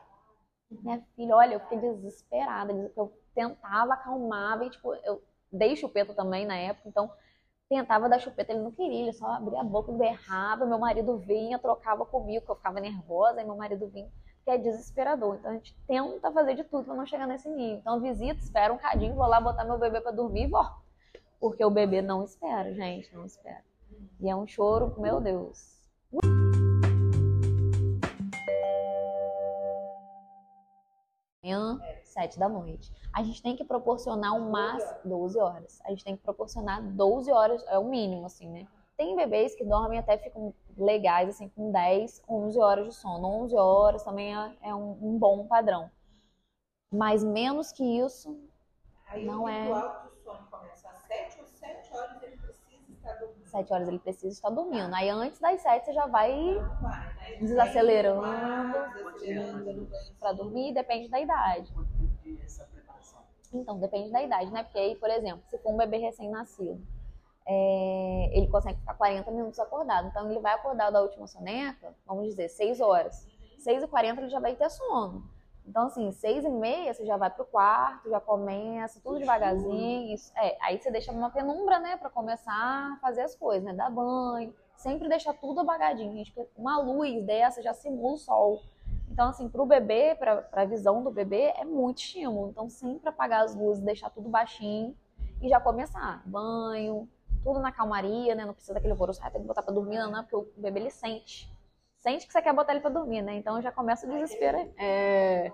minha 0.70 1.02
filha, 1.16 1.36
olha, 1.36 1.56
eu 1.56 1.60
fiquei 1.62 1.80
desesperada. 1.80 2.72
Eu 2.96 3.12
tentava, 3.34 3.94
acalmava 3.94 4.66
e, 4.66 4.70
tipo, 4.70 4.94
eu 5.04 5.22
dei 5.52 5.76
chupeta 5.76 6.14
também 6.14 6.46
na 6.46 6.58
época, 6.58 6.90
então 6.90 7.12
tentava 7.70 8.08
dar 8.08 8.20
chupeta, 8.20 8.52
ele 8.52 8.62
não 8.62 8.72
queria, 8.72 9.02
ele 9.02 9.14
só 9.14 9.28
abria 9.28 9.60
a 9.60 9.64
boca, 9.64 9.92
berrava, 9.92 10.66
meu 10.66 10.80
marido 10.80 11.18
vinha, 11.18 11.60
trocava 11.60 12.06
comigo, 12.06 12.46
que 12.46 12.52
eu 12.52 12.56
ficava 12.56 12.80
nervosa, 12.80 13.42
e 13.42 13.46
meu 13.46 13.56
marido 13.56 13.88
vinha, 13.88 14.10
que 14.44 14.52
é 14.52 14.58
desesperador. 14.58 15.36
Então 15.36 15.52
a 15.52 15.54
gente 15.56 15.76
tenta 15.86 16.32
fazer 16.32 16.56
de 16.56 16.64
tudo 16.64 16.86
para 16.86 16.96
não 16.96 17.06
chegar 17.06 17.28
nesse 17.28 17.50
nível. 17.50 17.80
Então 17.80 18.00
visita, 18.00 18.40
espera 18.40 18.74
um 18.74 18.78
cadinho, 18.78 19.16
vou 19.16 19.28
lá 19.28 19.42
botar 19.42 19.66
meu 19.66 19.78
bebê 19.78 20.00
para 20.00 20.12
dormir 20.12 20.46
e 20.46 20.48
volto. 20.48 20.88
Porque 21.40 21.64
o 21.64 21.70
bebê 21.70 22.02
não 22.02 22.24
espera, 22.24 22.74
gente, 22.74 23.14
não 23.14 23.26
espera. 23.26 23.64
E 24.20 24.30
é 24.30 24.36
um 24.36 24.48
choro, 24.48 24.96
meu 25.00 25.20
Deus. 25.22 25.78
Manhã, 31.44 31.80
sete 32.18 32.40
da 32.40 32.50
noite. 32.50 32.92
A 33.14 33.22
gente 33.22 33.44
tem 33.44 33.56
que 33.56 33.64
proporcionar 33.64 34.36
o 34.36 34.50
máximo 34.50 34.98
12 35.06 35.40
horas. 35.40 35.80
A 35.86 35.92
gente 35.92 36.04
tem 36.04 36.16
que 36.16 36.24
proporcionar 36.24 36.82
12 36.82 37.32
horas, 37.32 37.64
é 37.68 37.78
o 37.78 37.86
mínimo, 37.86 38.26
assim, 38.26 38.50
né? 38.50 38.68
Tem 38.98 39.16
bebês 39.16 39.54
que 39.54 39.64
dormem 39.64 40.00
até 40.00 40.18
ficam 40.18 40.52
legais, 40.76 41.30
assim, 41.30 41.48
com 41.50 41.72
10, 41.72 42.24
11 42.28 42.60
horas 42.60 42.86
de 42.88 42.96
sono. 42.96 43.28
11 43.44 43.56
horas 43.56 44.04
também 44.04 44.36
é, 44.36 44.58
é 44.64 44.76
um, 44.76 44.98
um 45.00 45.20
bom 45.20 45.46
padrão. 45.46 45.92
Mas 46.92 47.24
menos 47.24 47.72
que 47.72 47.84
isso, 47.84 48.36
Aí 49.10 49.26
Não 49.26 49.44
o 49.44 49.50
é. 49.50 49.64
de 49.64 50.24
sono 50.24 50.46
começa 50.52 50.90
às 50.90 51.02
7 51.04 51.40
ou 51.40 51.48
7 51.48 51.94
horas 51.96 52.24
ele 52.24 52.38
precisa 52.38 52.92
estar 52.92 53.14
dormindo. 53.14 53.48
7 53.48 53.74
horas 53.74 53.88
ele 53.88 54.00
precisa 54.00 54.34
estar 54.34 54.50
dormindo. 54.50 54.94
Aí 54.94 55.10
antes 55.10 55.40
das 55.40 55.62
7 55.62 55.86
você 55.86 55.94
já 55.94 56.08
vai 56.08 56.56
Vai, 56.82 57.14
né? 57.16 57.38
Desacelerando. 57.40 58.22
Desacelerando 59.20 59.90
para 60.20 60.34
dormir, 60.34 60.74
depende 60.74 61.08
da 61.10 61.20
idade. 61.20 61.74
Essa 62.44 62.66
preparação? 62.66 63.22
Então, 63.54 63.80
depende 63.80 64.12
da 64.12 64.22
idade, 64.22 64.52
né? 64.52 64.64
Porque 64.64 64.80
aí, 64.80 64.96
por 64.96 65.10
exemplo, 65.10 65.44
se 65.48 65.58
for 65.60 65.74
um 65.74 65.78
bebê 65.78 65.98
recém-nascido, 65.98 66.82
é, 67.46 68.30
ele 68.34 68.48
consegue 68.48 68.80
ficar 68.80 68.94
40 68.96 69.32
minutos 69.32 69.60
acordado. 69.60 70.08
Então, 70.08 70.30
ele 70.30 70.40
vai 70.40 70.54
acordar 70.54 70.90
da 70.92 71.02
última 71.02 71.28
soneca, 71.28 71.96
vamos 72.06 72.26
dizer, 72.26 72.50
6 72.50 72.82
horas. 72.82 73.28
6 73.60 73.84
e 73.84 73.88
40 73.88 74.22
ele 74.22 74.30
já 74.30 74.40
vai 74.40 74.56
ter 74.56 74.70
sono. 74.70 75.24
Então, 75.68 75.88
assim, 75.88 76.12
6 76.12 76.46
e 76.46 76.50
meia 76.50 76.94
você 76.94 77.06
já 77.06 77.18
vai 77.18 77.30
pro 77.30 77.46
quarto, 77.46 78.10
já 78.10 78.22
começa, 78.22 79.02
tudo 79.02 79.20
devagarzinho. 79.20 80.14
Isso, 80.14 80.32
é, 80.38 80.58
aí 80.62 80.80
você 80.80 80.90
deixa 80.90 81.12
numa 81.12 81.30
penumbra, 81.30 81.80
né, 81.80 81.98
pra 81.98 82.10
começar 82.10 82.54
a 82.54 82.98
fazer 83.02 83.22
as 83.22 83.36
coisas, 83.36 83.64
né? 83.64 83.74
Dar 83.74 83.90
banho. 83.90 84.54
Sempre 84.78 85.10
deixar 85.10 85.34
tudo 85.34 85.60
apagadinho, 85.60 86.14
gente, 86.14 86.32
porque 86.32 86.50
uma 86.56 86.80
luz 86.80 87.22
dessa 87.26 87.62
já 87.62 87.74
simula 87.74 88.14
o 88.14 88.18
sol. 88.18 88.62
Então, 89.10 89.30
assim, 89.30 89.50
pro 89.50 89.66
bebê, 89.66 90.16
pra, 90.16 90.42
pra 90.42 90.66
visão 90.66 91.04
do 91.04 91.10
bebê, 91.10 91.54
é 91.56 91.66
muito 91.66 92.00
estímulo. 92.00 92.50
Então, 92.50 92.70
sempre 92.70 93.10
apagar 93.10 93.44
as 93.44 93.56
luzes, 93.56 93.84
deixar 93.84 94.10
tudo 94.10 94.30
baixinho 94.30 94.96
e 95.42 95.50
já 95.50 95.60
começar. 95.60 96.22
Banho, 96.26 97.10
tudo 97.44 97.60
na 97.60 97.72
calmaria, 97.72 98.36
né? 98.36 98.46
Não 98.46 98.54
precisa 98.54 98.74
daquele 98.74 98.92
alvoroço, 98.92 99.22
ah, 99.24 99.32
tem 99.32 99.42
que 99.42 99.48
botar 99.48 99.64
pra 99.64 99.74
dormir, 99.74 99.98
não, 99.98 100.24
porque 100.24 100.36
o 100.36 100.62
bebê 100.62 100.82
ele 100.82 100.90
sente. 100.90 101.50
Sente 101.98 102.28
que 102.28 102.34
você 102.34 102.42
quer 102.42 102.54
botar 102.54 102.74
ele 102.74 102.82
pra 102.82 102.90
dormir, 102.90 103.22
né? 103.22 103.36
Então 103.36 103.62
já 103.62 103.72
começa 103.72 104.06
o 104.06 104.12
desespero. 104.12 104.58
É... 104.78 105.52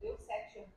Deu 0.00 0.16
sete 0.18 0.58
anos, 0.58 0.74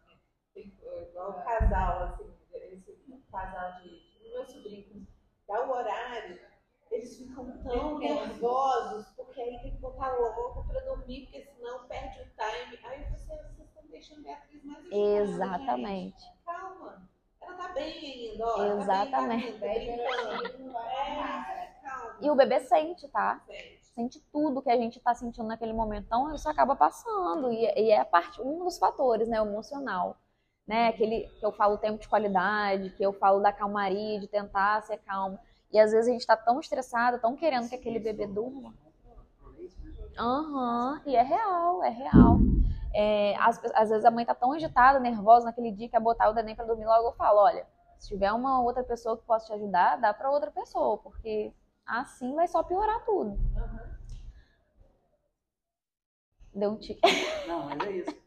igual 0.55 1.31
o 1.31 1.43
casal, 1.43 2.03
assim, 2.03 2.33
esse 2.53 3.23
casal 3.31 3.81
de 3.81 4.29
meus 4.29 4.51
sobrinhos, 4.51 5.07
dá 5.47 5.65
o 5.65 5.71
horário, 5.71 6.39
eles 6.91 7.17
ficam 7.17 7.51
tão 7.63 7.97
nervosos, 7.97 9.12
aí 9.43 9.59
tem 9.59 9.71
que 9.71 9.77
botar 9.77 10.11
logo 10.13 10.63
pra 10.63 10.79
dormir, 10.81 11.23
porque 11.23 11.41
senão 11.41 11.87
perde 11.87 12.19
o 12.19 12.23
time. 12.23 12.79
Aí 12.83 13.03
você, 13.11 13.35
vocês 13.35 13.67
estão 13.67 13.83
deixando 13.89 14.19
a 14.19 14.23
Beatriz 14.23 14.63
mais 14.63 14.79
agitada, 14.79 15.21
Exatamente. 15.21 16.21
gente. 16.21 16.43
Calma. 16.45 17.09
Ela 17.41 17.57
tá 17.57 17.67
bem 17.69 18.31
ainda, 18.31 18.45
ó. 18.45 18.65
Exatamente. 18.79 19.53
Tá 19.53 19.59
bem, 19.59 19.97
tá. 19.97 21.53
É, 21.53 21.81
calma. 21.83 22.17
E 22.21 22.29
o 22.29 22.35
bebê 22.35 22.59
sente, 22.61 23.07
tá? 23.09 23.41
Gente. 23.47 23.83
Sente 23.85 24.19
tudo 24.31 24.61
que 24.61 24.71
a 24.71 24.77
gente 24.77 24.99
tá 24.99 25.13
sentindo 25.13 25.47
naquele 25.47 25.73
momento. 25.73 26.05
Então, 26.05 26.33
isso 26.33 26.49
acaba 26.49 26.75
passando. 26.75 27.51
E, 27.51 27.65
e 27.79 27.91
é 27.91 28.03
parte, 28.03 28.41
um 28.41 28.63
dos 28.63 28.79
fatores, 28.79 29.27
né? 29.27 29.41
O 29.41 29.45
emocional. 29.45 30.17
Né? 30.65 30.87
Aquele 30.87 31.27
que 31.39 31.45
eu 31.45 31.51
falo 31.51 31.77
tempo 31.77 31.99
de 31.99 32.07
qualidade, 32.07 32.89
que 32.91 33.03
eu 33.03 33.11
falo 33.13 33.41
da 33.41 33.51
calmaria, 33.51 34.19
de 34.19 34.27
tentar 34.27 34.81
ser 34.81 34.97
calmo. 34.99 35.37
E 35.71 35.79
às 35.79 35.91
vezes 35.91 36.07
a 36.07 36.13
gente 36.13 36.25
tá 36.25 36.37
tão 36.37 36.59
estressado, 36.59 37.19
tão 37.19 37.35
querendo 37.35 37.67
que 37.67 37.75
aquele 37.75 37.99
bebê 37.99 38.25
durma. 38.25 38.73
Aham, 40.17 41.01
e 41.05 41.15
é 41.15 41.21
real, 41.23 41.83
é 41.83 41.89
real. 41.89 42.39
É, 42.93 43.35
às, 43.37 43.59
às 43.73 43.89
vezes 43.89 44.05
a 44.05 44.11
mãe 44.11 44.25
tá 44.25 44.35
tão 44.35 44.51
agitada, 44.51 44.99
nervosa 44.99 45.45
naquele 45.45 45.71
dia 45.71 45.87
que 45.87 45.91
quer 45.91 45.99
botar 45.99 46.29
o 46.29 46.33
neném 46.33 46.55
pra 46.55 46.65
dormir, 46.65 46.85
logo 46.85 47.07
eu 47.07 47.13
falo, 47.13 47.39
olha, 47.39 47.65
se 47.97 48.09
tiver 48.09 48.31
uma 48.31 48.61
outra 48.61 48.83
pessoa 48.83 49.17
que 49.17 49.23
possa 49.25 49.47
te 49.47 49.53
ajudar, 49.53 49.97
dá 49.99 50.13
pra 50.13 50.29
outra 50.29 50.51
pessoa, 50.51 50.97
porque 50.99 51.51
assim 51.85 52.35
vai 52.35 52.47
só 52.47 52.61
piorar 52.61 53.03
tudo. 53.03 53.37
Deu 56.53 56.71
um 56.71 56.77
tique. 56.77 57.01
Não, 57.47 57.65
mas 57.65 57.79
é 57.87 57.91
isso. 57.91 58.22